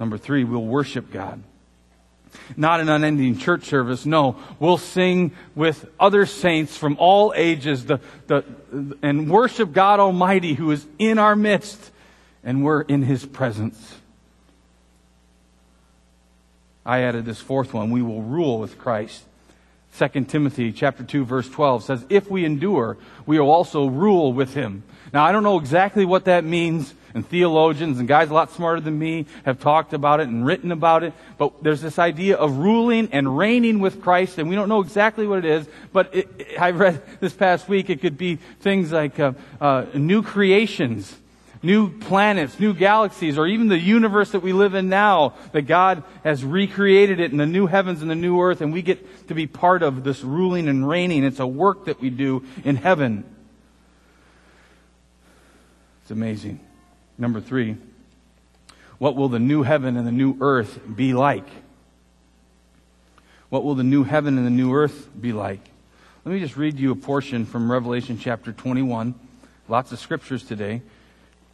Number 0.00 0.16
three, 0.16 0.44
we'll 0.44 0.64
worship 0.64 1.12
God. 1.12 1.42
Not 2.56 2.80
an 2.80 2.88
unending 2.88 3.36
church 3.36 3.64
service. 3.64 4.06
No, 4.06 4.36
we'll 4.58 4.78
sing 4.78 5.32
with 5.54 5.84
other 5.98 6.26
saints 6.26 6.76
from 6.76 6.96
all 6.98 7.34
ages 7.36 7.84
the, 7.84 8.00
the, 8.26 8.44
and 9.02 9.30
worship 9.30 9.72
God 9.72 10.00
Almighty 10.00 10.54
who 10.54 10.70
is 10.70 10.86
in 10.98 11.18
our 11.18 11.36
midst 11.36 11.90
and 12.42 12.64
we're 12.64 12.82
in 12.82 13.02
His 13.02 13.26
presence. 13.26 13.96
I 16.86 17.00
added 17.00 17.26
this 17.26 17.40
fourth 17.40 17.74
one. 17.74 17.90
We 17.90 18.00
will 18.00 18.22
rule 18.22 18.58
with 18.58 18.78
Christ. 18.78 19.24
2 19.98 20.24
Timothy 20.24 20.72
chapter 20.72 21.02
2 21.02 21.24
verse 21.24 21.48
12 21.48 21.84
says, 21.84 22.06
if 22.08 22.30
we 22.30 22.44
endure, 22.44 22.96
we 23.26 23.38
will 23.38 23.50
also 23.50 23.86
rule 23.86 24.32
with 24.32 24.54
him. 24.54 24.82
Now 25.12 25.24
I 25.24 25.32
don't 25.32 25.42
know 25.42 25.58
exactly 25.58 26.04
what 26.04 26.26
that 26.26 26.44
means, 26.44 26.94
and 27.14 27.26
theologians 27.26 27.98
and 27.98 28.06
guys 28.06 28.30
a 28.30 28.34
lot 28.34 28.52
smarter 28.52 28.80
than 28.80 28.98
me 28.98 29.26
have 29.44 29.58
talked 29.58 29.92
about 29.92 30.20
it 30.20 30.28
and 30.28 30.46
written 30.46 30.70
about 30.70 31.02
it, 31.02 31.12
but 31.38 31.62
there's 31.62 31.80
this 31.80 31.98
idea 31.98 32.36
of 32.36 32.58
ruling 32.58 33.08
and 33.12 33.36
reigning 33.36 33.80
with 33.80 34.00
Christ, 34.00 34.38
and 34.38 34.48
we 34.48 34.54
don't 34.54 34.68
know 34.68 34.80
exactly 34.80 35.26
what 35.26 35.40
it 35.40 35.44
is, 35.44 35.66
but 35.92 36.14
it, 36.14 36.28
it, 36.38 36.60
I 36.60 36.70
read 36.70 37.02
this 37.20 37.32
past 37.32 37.68
week 37.68 37.90
it 37.90 38.00
could 38.00 38.16
be 38.16 38.36
things 38.60 38.92
like 38.92 39.18
uh, 39.18 39.32
uh, 39.60 39.86
new 39.94 40.22
creations, 40.22 41.16
new 41.62 41.98
planets, 41.98 42.58
new 42.58 42.72
galaxies, 42.72 43.36
or 43.36 43.46
even 43.46 43.68
the 43.68 43.78
universe 43.78 44.30
that 44.32 44.40
we 44.40 44.52
live 44.52 44.74
in 44.74 44.88
now, 44.88 45.34
that 45.52 45.62
God 45.62 46.02
has 46.24 46.44
recreated 46.44 47.20
it 47.20 47.32
in 47.32 47.36
the 47.36 47.46
new 47.46 47.66
heavens 47.66 48.02
and 48.02 48.10
the 48.10 48.14
new 48.14 48.40
earth, 48.40 48.60
and 48.60 48.72
we 48.72 48.82
get 48.82 49.28
to 49.28 49.34
be 49.34 49.46
part 49.46 49.82
of 49.82 50.02
this 50.02 50.22
ruling 50.22 50.68
and 50.68 50.88
reigning. 50.88 51.24
It's 51.24 51.40
a 51.40 51.46
work 51.46 51.84
that 51.86 52.00
we 52.00 52.10
do 52.10 52.44
in 52.64 52.76
heaven. 52.76 53.24
It's 56.02 56.10
amazing. 56.10 56.60
Number 57.18 57.40
three, 57.40 57.76
what 58.98 59.16
will 59.16 59.28
the 59.28 59.38
new 59.38 59.62
heaven 59.62 59.96
and 59.96 60.06
the 60.06 60.12
new 60.12 60.36
earth 60.40 60.80
be 60.94 61.12
like? 61.12 61.46
What 63.50 63.64
will 63.64 63.74
the 63.74 63.84
new 63.84 64.04
heaven 64.04 64.38
and 64.38 64.46
the 64.46 64.50
new 64.50 64.72
earth 64.72 65.08
be 65.20 65.32
like? 65.32 65.60
Let 66.24 66.32
me 66.32 66.40
just 66.40 66.56
read 66.56 66.78
you 66.78 66.92
a 66.92 66.96
portion 66.96 67.44
from 67.44 67.70
Revelation 67.70 68.18
chapter 68.18 68.52
21. 68.52 69.14
Lots 69.68 69.92
of 69.92 69.98
scriptures 69.98 70.42
today 70.42 70.82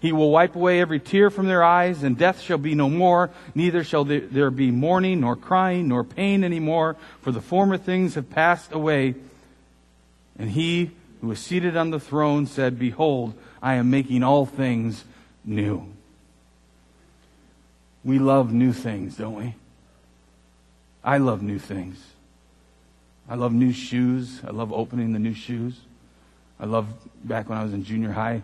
He 0.00 0.12
will 0.12 0.30
wipe 0.30 0.54
away 0.54 0.80
every 0.80 1.00
tear 1.00 1.30
from 1.30 1.46
their 1.46 1.62
eyes, 1.62 2.02
and 2.02 2.18
death 2.18 2.40
shall 2.40 2.58
be 2.58 2.74
no 2.74 2.88
more. 2.88 3.30
Neither 3.54 3.82
shall 3.82 4.04
there 4.04 4.50
be 4.50 4.70
mourning, 4.70 5.20
nor 5.20 5.36
crying, 5.36 5.88
nor 5.88 6.04
pain 6.04 6.44
any 6.44 6.60
more, 6.60 6.96
for 7.22 7.32
the 7.32 7.40
former 7.40 7.78
things 7.78 8.14
have 8.14 8.30
passed 8.30 8.72
away. 8.72 9.14
And 10.38 10.50
he 10.50 10.90
who 11.20 11.28
was 11.28 11.38
seated 11.38 11.76
on 11.76 11.90
the 11.90 12.00
throne 12.00 12.46
said, 12.46 12.78
Behold, 12.78 13.34
I 13.62 13.74
am 13.74 13.90
making 13.90 14.22
all 14.22 14.44
things 14.44 15.04
new. 15.44 15.86
We 18.04 18.18
love 18.18 18.52
new 18.52 18.72
things, 18.72 19.16
don't 19.16 19.34
we? 19.34 19.54
I 21.02 21.18
love 21.18 21.42
new 21.42 21.58
things. 21.58 21.98
I 23.28 23.34
love 23.34 23.52
new 23.52 23.72
shoes. 23.72 24.40
I 24.46 24.50
love 24.50 24.72
opening 24.72 25.12
the 25.12 25.18
new 25.18 25.34
shoes. 25.34 25.80
I 26.60 26.66
love 26.66 26.86
back 27.24 27.48
when 27.48 27.58
I 27.58 27.64
was 27.64 27.72
in 27.72 27.82
junior 27.82 28.12
high 28.12 28.42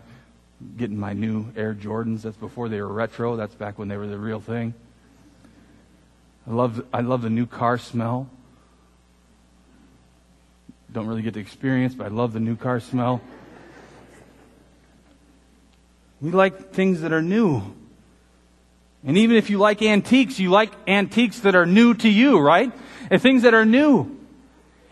getting 0.77 0.99
my 0.99 1.13
new 1.13 1.47
Air 1.55 1.73
Jordans. 1.73 2.23
That's 2.23 2.37
before 2.37 2.69
they 2.69 2.81
were 2.81 2.87
retro. 2.87 3.35
That's 3.35 3.55
back 3.55 3.77
when 3.77 3.87
they 3.87 3.97
were 3.97 4.07
the 4.07 4.17
real 4.17 4.39
thing. 4.39 4.73
I 6.47 6.51
love, 6.51 6.85
I 6.93 7.01
love 7.01 7.21
the 7.21 7.29
new 7.29 7.45
car 7.45 7.77
smell. 7.77 8.29
Don't 10.91 11.07
really 11.07 11.21
get 11.21 11.33
to 11.35 11.39
experience, 11.39 11.95
but 11.95 12.05
I 12.05 12.09
love 12.09 12.33
the 12.33 12.39
new 12.39 12.55
car 12.55 12.79
smell. 12.79 13.21
We 16.21 16.31
like 16.31 16.71
things 16.71 17.01
that 17.01 17.11
are 17.11 17.21
new. 17.21 17.61
And 19.05 19.17
even 19.17 19.35
if 19.35 19.49
you 19.49 19.57
like 19.57 19.81
antiques, 19.81 20.39
you 20.39 20.49
like 20.49 20.71
antiques 20.87 21.39
that 21.41 21.55
are 21.55 21.65
new 21.65 21.93
to 21.95 22.09
you, 22.09 22.39
right? 22.39 22.71
And 23.09 23.21
things 23.21 23.41
that 23.41 23.53
are 23.53 23.65
new. 23.65 24.19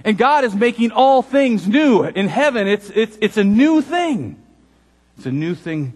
And 0.04 0.18
God 0.18 0.44
is 0.44 0.56
making 0.56 0.92
all 0.92 1.22
things 1.22 1.68
new. 1.68 2.04
In 2.04 2.28
heaven, 2.28 2.68
it's, 2.68 2.90
it's, 2.90 3.18
it's 3.22 3.38
a 3.38 3.44
new 3.44 3.82
thing. 3.82 4.41
It's 5.22 5.28
a 5.28 5.32
new 5.32 5.54
thing 5.54 5.94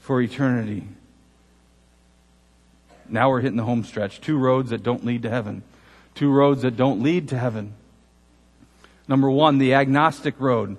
for 0.00 0.20
eternity. 0.20 0.82
Now 3.08 3.30
we're 3.30 3.40
hitting 3.40 3.56
the 3.56 3.62
home 3.62 3.84
stretch. 3.84 4.20
Two 4.20 4.36
roads 4.36 4.70
that 4.70 4.82
don't 4.82 5.04
lead 5.04 5.22
to 5.22 5.30
heaven. 5.30 5.62
Two 6.16 6.32
roads 6.32 6.62
that 6.62 6.76
don't 6.76 7.00
lead 7.00 7.28
to 7.28 7.38
heaven. 7.38 7.74
Number 9.06 9.30
one, 9.30 9.58
the 9.58 9.74
agnostic 9.74 10.40
road. 10.40 10.76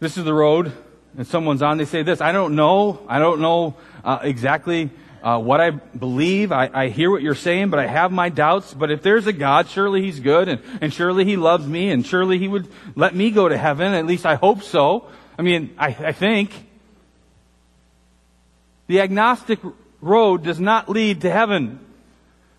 This 0.00 0.18
is 0.18 0.24
the 0.24 0.34
road, 0.34 0.72
and 1.16 1.24
someone's 1.24 1.62
on. 1.62 1.78
They 1.78 1.84
say 1.84 2.02
this 2.02 2.20
I 2.20 2.32
don't 2.32 2.56
know. 2.56 3.06
I 3.08 3.20
don't 3.20 3.40
know 3.40 3.76
uh, 4.02 4.18
exactly 4.22 4.90
uh, 5.22 5.38
what 5.38 5.60
I 5.60 5.70
believe. 5.70 6.50
I, 6.50 6.68
I, 6.74 6.88
hear 6.88 7.12
what 7.12 7.22
you're 7.22 7.36
saying, 7.36 7.70
but 7.70 7.78
I 7.78 7.86
have 7.86 8.10
my 8.10 8.28
doubts. 8.28 8.74
But 8.74 8.90
if 8.90 9.02
there's 9.02 9.28
a 9.28 9.32
God, 9.32 9.68
surely 9.68 10.02
He's 10.02 10.18
good, 10.18 10.48
and, 10.48 10.60
and 10.80 10.92
surely 10.92 11.24
He 11.24 11.36
loves 11.36 11.64
me, 11.64 11.92
and 11.92 12.04
surely 12.04 12.40
He 12.40 12.48
would 12.48 12.66
let 12.96 13.14
me 13.14 13.30
go 13.30 13.48
to 13.48 13.56
heaven. 13.56 13.94
At 13.94 14.04
least 14.04 14.26
I 14.26 14.34
hope 14.34 14.64
so. 14.64 15.06
I 15.38 15.42
mean, 15.42 15.74
I, 15.78 15.88
I 15.88 16.12
think. 16.12 16.50
The 18.86 19.00
agnostic 19.00 19.58
road 20.00 20.44
does 20.44 20.60
not 20.60 20.88
lead 20.88 21.22
to 21.22 21.30
heaven. 21.30 21.80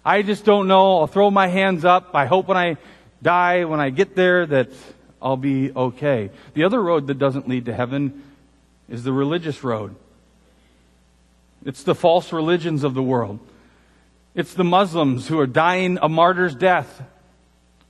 I 0.04 0.22
just 0.22 0.46
don't 0.46 0.68
know. 0.68 1.00
I'll 1.00 1.08
throw 1.08 1.32
my 1.32 1.48
hands 1.48 1.86
up. 1.86 2.12
I 2.14 2.26
hope 2.26 2.48
when 2.48 2.58
I 2.58 2.78
die, 3.22 3.66
when 3.66 3.80
I 3.80 3.90
get 3.90 4.16
there, 4.16 4.46
that 4.46 4.70
I'll 5.22 5.38
be 5.38 5.72
okay. 5.72 6.30
The 6.54 6.66
other 6.66 6.82
road 6.82 7.08
that 7.08 7.18
doesn't 7.18 7.48
lead 7.48 7.66
to 7.66 7.74
heaven 7.74 8.24
is 8.90 9.04
the 9.04 9.14
religious 9.14 9.64
road. 9.64 9.96
It's 11.66 11.84
the 11.84 11.96
false 11.96 12.32
religions 12.32 12.84
of 12.84 12.94
the 12.94 13.04
world. 13.04 13.40
It's 14.36 14.54
the 14.54 14.64
Muslims 14.64 15.28
who 15.28 15.40
are 15.40 15.48
dying 15.48 15.98
a 16.02 16.08
martyr's 16.08 16.56
death, 16.56 17.02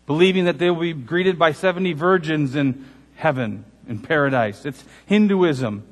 believing 0.06 0.46
that 0.46 0.60
they 0.60 0.70
will 0.70 0.82
be 0.82 0.94
greeted 0.94 1.38
by 1.38 1.52
70 1.52 1.94
virgins 1.94 2.56
in 2.56 2.86
heaven 3.16 3.66
in 3.88 4.00
paradise. 4.00 4.66
It's 4.66 4.84
Hinduism. 5.06 5.84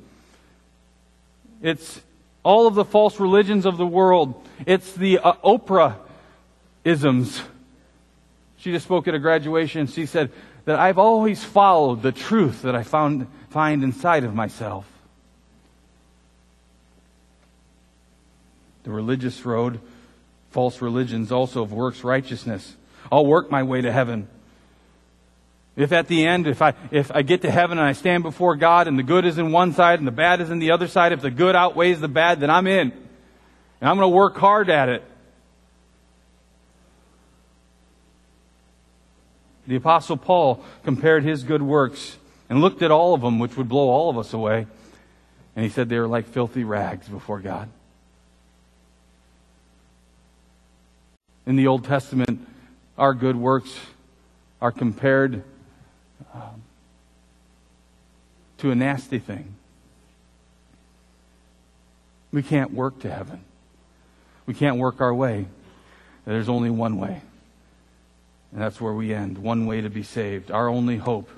It's 1.62 2.00
all 2.42 2.66
of 2.66 2.74
the 2.74 2.84
false 2.84 3.18
religions 3.18 3.66
of 3.66 3.76
the 3.76 3.86
world. 3.86 4.40
It's 4.66 4.92
the 4.92 5.18
uh, 5.18 5.32
Oprah 5.44 5.96
isms. 6.84 7.42
She 8.58 8.72
just 8.72 8.84
spoke 8.84 9.08
at 9.08 9.14
a 9.14 9.18
graduation. 9.18 9.86
She 9.86 10.06
said 10.06 10.30
that 10.64 10.78
I've 10.78 10.98
always 10.98 11.42
followed 11.42 12.02
the 12.02 12.12
truth 12.12 12.62
that 12.62 12.74
I 12.74 12.82
found, 12.82 13.26
find 13.50 13.82
inside 13.82 14.24
of 14.24 14.34
myself. 14.34 14.86
The 18.84 18.90
religious 18.90 19.44
road, 19.44 19.80
false 20.50 20.80
religions 20.80 21.32
also 21.32 21.62
of 21.62 21.72
works 21.72 22.04
righteousness. 22.04 22.76
I'll 23.10 23.26
work 23.26 23.50
my 23.50 23.62
way 23.62 23.80
to 23.80 23.90
heaven. 23.90 24.28
If 25.76 25.92
at 25.92 26.08
the 26.08 26.26
end, 26.26 26.46
if 26.46 26.62
I, 26.62 26.72
if 26.90 27.12
I 27.14 27.20
get 27.20 27.42
to 27.42 27.50
heaven 27.50 27.76
and 27.76 27.86
I 27.86 27.92
stand 27.92 28.22
before 28.22 28.56
God 28.56 28.88
and 28.88 28.98
the 28.98 29.02
good 29.02 29.26
is 29.26 29.36
in 29.36 29.52
one 29.52 29.74
side 29.74 29.98
and 29.98 30.08
the 30.08 30.12
bad 30.12 30.40
is 30.40 30.48
in 30.48 30.58
the 30.58 30.70
other 30.70 30.88
side, 30.88 31.12
if 31.12 31.20
the 31.20 31.30
good 31.30 31.54
outweighs 31.54 32.00
the 32.00 32.08
bad, 32.08 32.40
then 32.40 32.48
I'm 32.48 32.66
in. 32.66 32.92
And 33.80 33.90
I'm 33.90 33.96
going 33.98 34.10
to 34.10 34.16
work 34.16 34.36
hard 34.38 34.70
at 34.70 34.88
it. 34.88 35.04
The 39.66 39.76
apostle 39.76 40.16
Paul 40.16 40.64
compared 40.84 41.24
his 41.24 41.42
good 41.42 41.60
works 41.60 42.16
and 42.48 42.62
looked 42.62 42.80
at 42.80 42.90
all 42.90 43.12
of 43.12 43.20
them, 43.20 43.38
which 43.38 43.56
would 43.56 43.68
blow 43.68 43.90
all 43.90 44.08
of 44.08 44.16
us 44.16 44.32
away. 44.32 44.66
And 45.54 45.64
he 45.64 45.70
said 45.70 45.90
they 45.90 45.98
were 45.98 46.08
like 46.08 46.26
filthy 46.26 46.64
rags 46.64 47.06
before 47.08 47.40
God. 47.40 47.68
In 51.44 51.56
the 51.56 51.66
Old 51.66 51.84
Testament, 51.84 52.46
our 52.96 53.12
good 53.12 53.36
works 53.36 53.78
are 54.60 54.72
compared 54.72 55.44
um, 56.34 56.62
to 58.58 58.70
a 58.70 58.74
nasty 58.74 59.18
thing. 59.18 59.54
We 62.32 62.42
can't 62.42 62.72
work 62.72 63.00
to 63.00 63.10
heaven. 63.10 63.40
We 64.46 64.54
can't 64.54 64.76
work 64.76 65.00
our 65.00 65.14
way. 65.14 65.46
There's 66.24 66.48
only 66.48 66.70
one 66.70 66.98
way. 66.98 67.22
And 68.52 68.60
that's 68.60 68.80
where 68.80 68.92
we 68.92 69.14
end. 69.14 69.38
One 69.38 69.66
way 69.66 69.80
to 69.80 69.90
be 69.90 70.02
saved. 70.02 70.50
Our 70.50 70.68
only 70.68 70.96
hope 70.96 71.28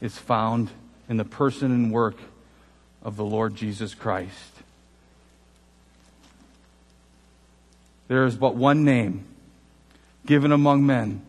is 0.00 0.18
found 0.18 0.70
in 1.08 1.16
the 1.16 1.24
person 1.24 1.70
and 1.70 1.92
work 1.92 2.16
of 3.02 3.16
the 3.16 3.24
Lord 3.24 3.54
Jesus 3.54 3.94
Christ. 3.94 4.52
There 8.08 8.24
is 8.26 8.36
but 8.36 8.54
one 8.54 8.84
name 8.84 9.24
given 10.26 10.52
among 10.52 10.86
men 10.86 11.22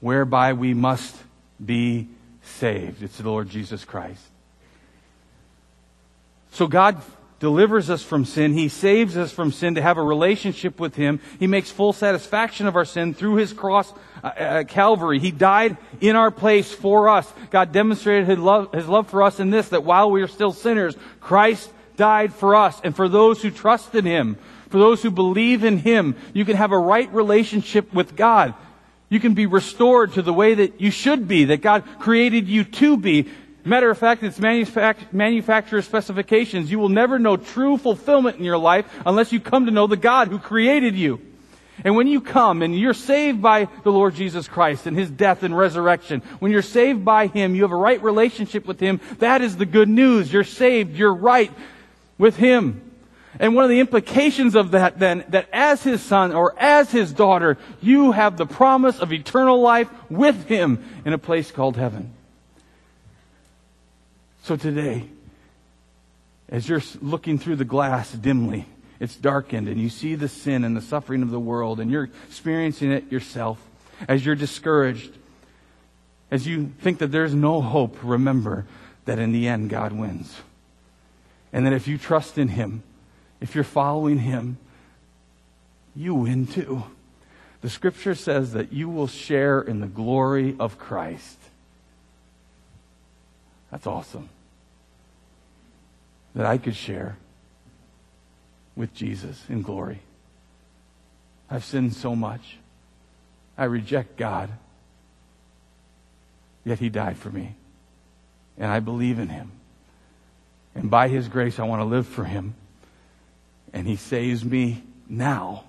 whereby 0.00 0.52
we 0.54 0.74
must 0.74 1.16
be 1.64 2.08
saved. 2.50 3.02
It's 3.02 3.18
the 3.18 3.28
Lord 3.28 3.48
Jesus 3.48 3.84
Christ. 3.84 4.22
So 6.52 6.66
God 6.66 7.00
delivers 7.40 7.88
us 7.88 8.02
from 8.02 8.24
sin. 8.24 8.52
He 8.52 8.68
saves 8.68 9.16
us 9.16 9.32
from 9.32 9.50
sin 9.50 9.74
to 9.76 9.82
have 9.82 9.96
a 9.96 10.02
relationship 10.02 10.78
with 10.78 10.94
Him. 10.94 11.20
He 11.38 11.46
makes 11.46 11.70
full 11.70 11.92
satisfaction 11.92 12.66
of 12.66 12.76
our 12.76 12.84
sin 12.84 13.14
through 13.14 13.36
His 13.36 13.52
cross 13.52 13.92
uh, 14.22 14.30
at 14.36 14.68
Calvary. 14.68 15.18
He 15.18 15.30
died 15.30 15.78
in 16.00 16.16
our 16.16 16.30
place 16.30 16.72
for 16.72 17.08
us. 17.08 17.32
God 17.50 17.72
demonstrated 17.72 18.28
His 18.28 18.38
love, 18.38 18.72
His 18.72 18.86
love 18.86 19.08
for 19.08 19.22
us 19.22 19.40
in 19.40 19.50
this, 19.50 19.70
that 19.70 19.84
while 19.84 20.10
we 20.10 20.22
are 20.22 20.28
still 20.28 20.52
sinners, 20.52 20.94
Christ 21.20 21.70
died 21.96 22.32
for 22.34 22.54
us. 22.54 22.78
And 22.84 22.94
for 22.94 23.08
those 23.08 23.40
who 23.40 23.50
trust 23.50 23.94
in 23.94 24.04
Him, 24.04 24.36
for 24.68 24.78
those 24.78 25.02
who 25.02 25.10
believe 25.10 25.64
in 25.64 25.78
Him, 25.78 26.16
you 26.34 26.44
can 26.44 26.56
have 26.56 26.72
a 26.72 26.78
right 26.78 27.12
relationship 27.12 27.92
with 27.94 28.16
God. 28.16 28.54
You 29.10 29.20
can 29.20 29.34
be 29.34 29.46
restored 29.46 30.14
to 30.14 30.22
the 30.22 30.32
way 30.32 30.54
that 30.54 30.80
you 30.80 30.90
should 30.90 31.28
be, 31.28 31.46
that 31.46 31.60
God 31.60 31.84
created 31.98 32.48
you 32.48 32.64
to 32.64 32.96
be. 32.96 33.28
Matter 33.64 33.90
of 33.90 33.98
fact, 33.98 34.22
it's 34.22 34.38
manufact- 34.38 35.12
manufacturer 35.12 35.82
specifications. 35.82 36.70
You 36.70 36.78
will 36.78 36.88
never 36.88 37.18
know 37.18 37.36
true 37.36 37.76
fulfillment 37.76 38.38
in 38.38 38.44
your 38.44 38.56
life 38.56 38.86
unless 39.04 39.32
you 39.32 39.40
come 39.40 39.66
to 39.66 39.72
know 39.72 39.86
the 39.86 39.96
God 39.98 40.28
who 40.28 40.38
created 40.38 40.94
you. 40.94 41.20
And 41.84 41.96
when 41.96 42.06
you 42.06 42.20
come 42.20 42.62
and 42.62 42.78
you're 42.78 42.94
saved 42.94 43.42
by 43.42 43.68
the 43.84 43.90
Lord 43.90 44.14
Jesus 44.14 44.46
Christ 44.46 44.86
and 44.86 44.96
His 44.96 45.10
death 45.10 45.42
and 45.42 45.56
resurrection, 45.56 46.20
when 46.38 46.52
you're 46.52 46.62
saved 46.62 47.04
by 47.04 47.26
Him, 47.26 47.54
you 47.54 47.62
have 47.62 47.72
a 47.72 47.76
right 47.76 48.02
relationship 48.02 48.66
with 48.66 48.78
Him. 48.78 49.00
That 49.18 49.42
is 49.42 49.56
the 49.56 49.66
good 49.66 49.88
news. 49.88 50.32
You're 50.32 50.44
saved. 50.44 50.96
You're 50.96 51.14
right 51.14 51.50
with 52.16 52.36
Him. 52.36 52.89
And 53.38 53.54
one 53.54 53.64
of 53.64 53.70
the 53.70 53.80
implications 53.80 54.54
of 54.56 54.72
that 54.72 54.98
then, 54.98 55.24
that 55.28 55.48
as 55.52 55.82
his 55.82 56.02
son 56.02 56.32
or 56.32 56.58
as 56.58 56.90
his 56.90 57.12
daughter, 57.12 57.58
you 57.80 58.12
have 58.12 58.36
the 58.36 58.46
promise 58.46 58.98
of 58.98 59.12
eternal 59.12 59.60
life 59.60 59.88
with 60.10 60.46
him 60.46 60.84
in 61.04 61.12
a 61.12 61.18
place 61.18 61.50
called 61.50 61.76
heaven. 61.76 62.12
So 64.42 64.56
today, 64.56 65.04
as 66.48 66.68
you're 66.68 66.82
looking 67.00 67.38
through 67.38 67.56
the 67.56 67.64
glass 67.64 68.10
dimly, 68.10 68.66
it's 68.98 69.16
darkened 69.16 69.68
and 69.68 69.80
you 69.80 69.88
see 69.88 70.14
the 70.16 70.28
sin 70.28 70.64
and 70.64 70.76
the 70.76 70.82
suffering 70.82 71.22
of 71.22 71.30
the 71.30 71.40
world 71.40 71.78
and 71.78 71.90
you're 71.90 72.10
experiencing 72.28 72.90
it 72.90 73.12
yourself. 73.12 73.58
As 74.08 74.26
you're 74.26 74.34
discouraged, 74.34 75.12
as 76.30 76.46
you 76.46 76.72
think 76.80 76.98
that 76.98 77.08
there's 77.12 77.34
no 77.34 77.60
hope, 77.60 77.96
remember 78.02 78.66
that 79.04 79.18
in 79.18 79.32
the 79.32 79.46
end 79.46 79.70
God 79.70 79.92
wins. 79.92 80.34
And 81.52 81.66
that 81.66 81.72
if 81.72 81.88
you 81.88 81.98
trust 81.98 82.38
in 82.38 82.48
Him, 82.48 82.82
if 83.40 83.54
you're 83.54 83.64
following 83.64 84.18
Him, 84.18 84.58
you 85.94 86.14
win 86.14 86.46
too. 86.46 86.84
The 87.62 87.70
scripture 87.70 88.14
says 88.14 88.52
that 88.52 88.72
you 88.72 88.88
will 88.88 89.06
share 89.06 89.60
in 89.60 89.80
the 89.80 89.86
glory 89.86 90.56
of 90.58 90.78
Christ. 90.78 91.38
That's 93.70 93.86
awesome. 93.86 94.28
That 96.34 96.46
I 96.46 96.58
could 96.58 96.76
share 96.76 97.16
with 98.76 98.94
Jesus 98.94 99.42
in 99.48 99.62
glory. 99.62 100.00
I've 101.50 101.64
sinned 101.64 101.94
so 101.94 102.14
much. 102.14 102.56
I 103.58 103.64
reject 103.64 104.16
God. 104.16 104.50
Yet 106.64 106.78
He 106.78 106.88
died 106.88 107.16
for 107.16 107.30
me. 107.30 107.54
And 108.56 108.70
I 108.70 108.80
believe 108.80 109.18
in 109.18 109.28
Him. 109.28 109.50
And 110.74 110.90
by 110.90 111.08
His 111.08 111.28
grace, 111.28 111.58
I 111.58 111.64
want 111.64 111.80
to 111.80 111.84
live 111.84 112.06
for 112.06 112.24
Him 112.24 112.54
and 113.72 113.86
he 113.86 113.96
saves 113.96 114.44
me 114.44 114.82
now 115.08 115.64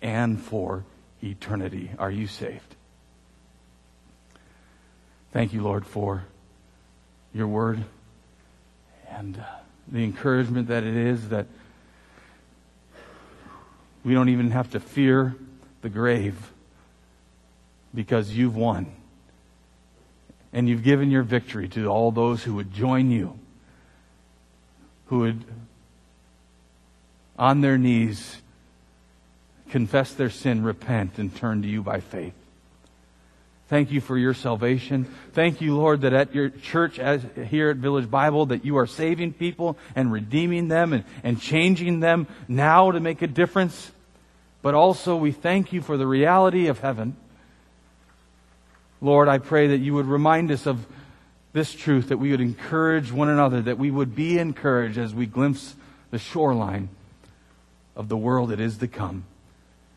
and 0.00 0.40
for 0.40 0.84
eternity. 1.22 1.90
Are 1.98 2.10
you 2.10 2.26
saved? 2.26 2.74
Thank 5.32 5.52
you, 5.52 5.62
Lord, 5.62 5.86
for 5.86 6.24
your 7.32 7.46
word 7.46 7.84
and 9.08 9.38
uh, 9.38 9.44
the 9.88 10.04
encouragement 10.04 10.68
that 10.68 10.84
it 10.84 10.94
is 10.94 11.30
that 11.30 11.46
we 14.04 14.14
don't 14.14 14.28
even 14.28 14.50
have 14.50 14.70
to 14.72 14.80
fear 14.80 15.34
the 15.80 15.88
grave 15.88 16.52
because 17.94 18.32
you've 18.32 18.56
won. 18.56 18.92
And 20.52 20.68
you've 20.68 20.82
given 20.82 21.10
your 21.10 21.22
victory 21.22 21.68
to 21.68 21.86
all 21.86 22.10
those 22.10 22.42
who 22.42 22.54
would 22.54 22.72
join 22.72 23.10
you, 23.10 23.38
who 25.06 25.20
would 25.20 25.44
on 27.42 27.60
their 27.60 27.76
knees, 27.76 28.40
confess 29.68 30.14
their 30.14 30.30
sin, 30.30 30.62
repent, 30.62 31.18
and 31.18 31.34
turn 31.34 31.60
to 31.60 31.66
you 31.66 31.82
by 31.82 31.98
faith. 31.98 32.34
Thank 33.66 33.90
you 33.90 34.00
for 34.00 34.16
your 34.16 34.32
salvation. 34.32 35.12
Thank 35.32 35.60
you, 35.60 35.76
Lord, 35.76 36.02
that 36.02 36.12
at 36.12 36.36
your 36.36 36.50
church 36.50 37.00
as 37.00 37.20
here 37.48 37.70
at 37.70 37.78
Village 37.78 38.08
Bible, 38.08 38.46
that 38.46 38.64
you 38.64 38.76
are 38.76 38.86
saving 38.86 39.32
people 39.32 39.76
and 39.96 40.12
redeeming 40.12 40.68
them 40.68 40.92
and, 40.92 41.02
and 41.24 41.40
changing 41.40 41.98
them 41.98 42.28
now 42.46 42.92
to 42.92 43.00
make 43.00 43.22
a 43.22 43.26
difference. 43.26 43.90
But 44.62 44.74
also 44.74 45.16
we 45.16 45.32
thank 45.32 45.72
you 45.72 45.82
for 45.82 45.96
the 45.96 46.06
reality 46.06 46.68
of 46.68 46.78
heaven. 46.78 47.16
Lord, 49.00 49.26
I 49.26 49.38
pray 49.38 49.66
that 49.66 49.78
you 49.78 49.94
would 49.94 50.06
remind 50.06 50.52
us 50.52 50.68
of 50.68 50.86
this 51.52 51.74
truth, 51.74 52.10
that 52.10 52.18
we 52.18 52.30
would 52.30 52.40
encourage 52.40 53.10
one 53.10 53.28
another, 53.28 53.62
that 53.62 53.78
we 53.78 53.90
would 53.90 54.14
be 54.14 54.38
encouraged 54.38 54.96
as 54.96 55.12
we 55.12 55.26
glimpse 55.26 55.74
the 56.12 56.20
shoreline 56.20 56.88
of 57.94 58.08
the 58.08 58.16
world 58.16 58.50
that 58.50 58.60
is 58.60 58.78
to 58.78 58.88
come. 58.88 59.24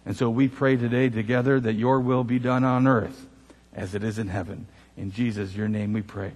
And 0.05 0.15
so 0.15 0.29
we 0.29 0.47
pray 0.47 0.75
today 0.75 1.09
together 1.09 1.59
that 1.59 1.73
your 1.73 1.99
will 1.99 2.23
be 2.23 2.39
done 2.39 2.63
on 2.63 2.87
earth 2.87 3.27
as 3.73 3.95
it 3.95 4.03
is 4.03 4.19
in 4.19 4.27
heaven. 4.27 4.67
In 4.95 5.11
Jesus, 5.11 5.55
your 5.55 5.67
name 5.67 5.93
we 5.93 6.01
pray. 6.01 6.33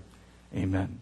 Amen. 0.56 1.00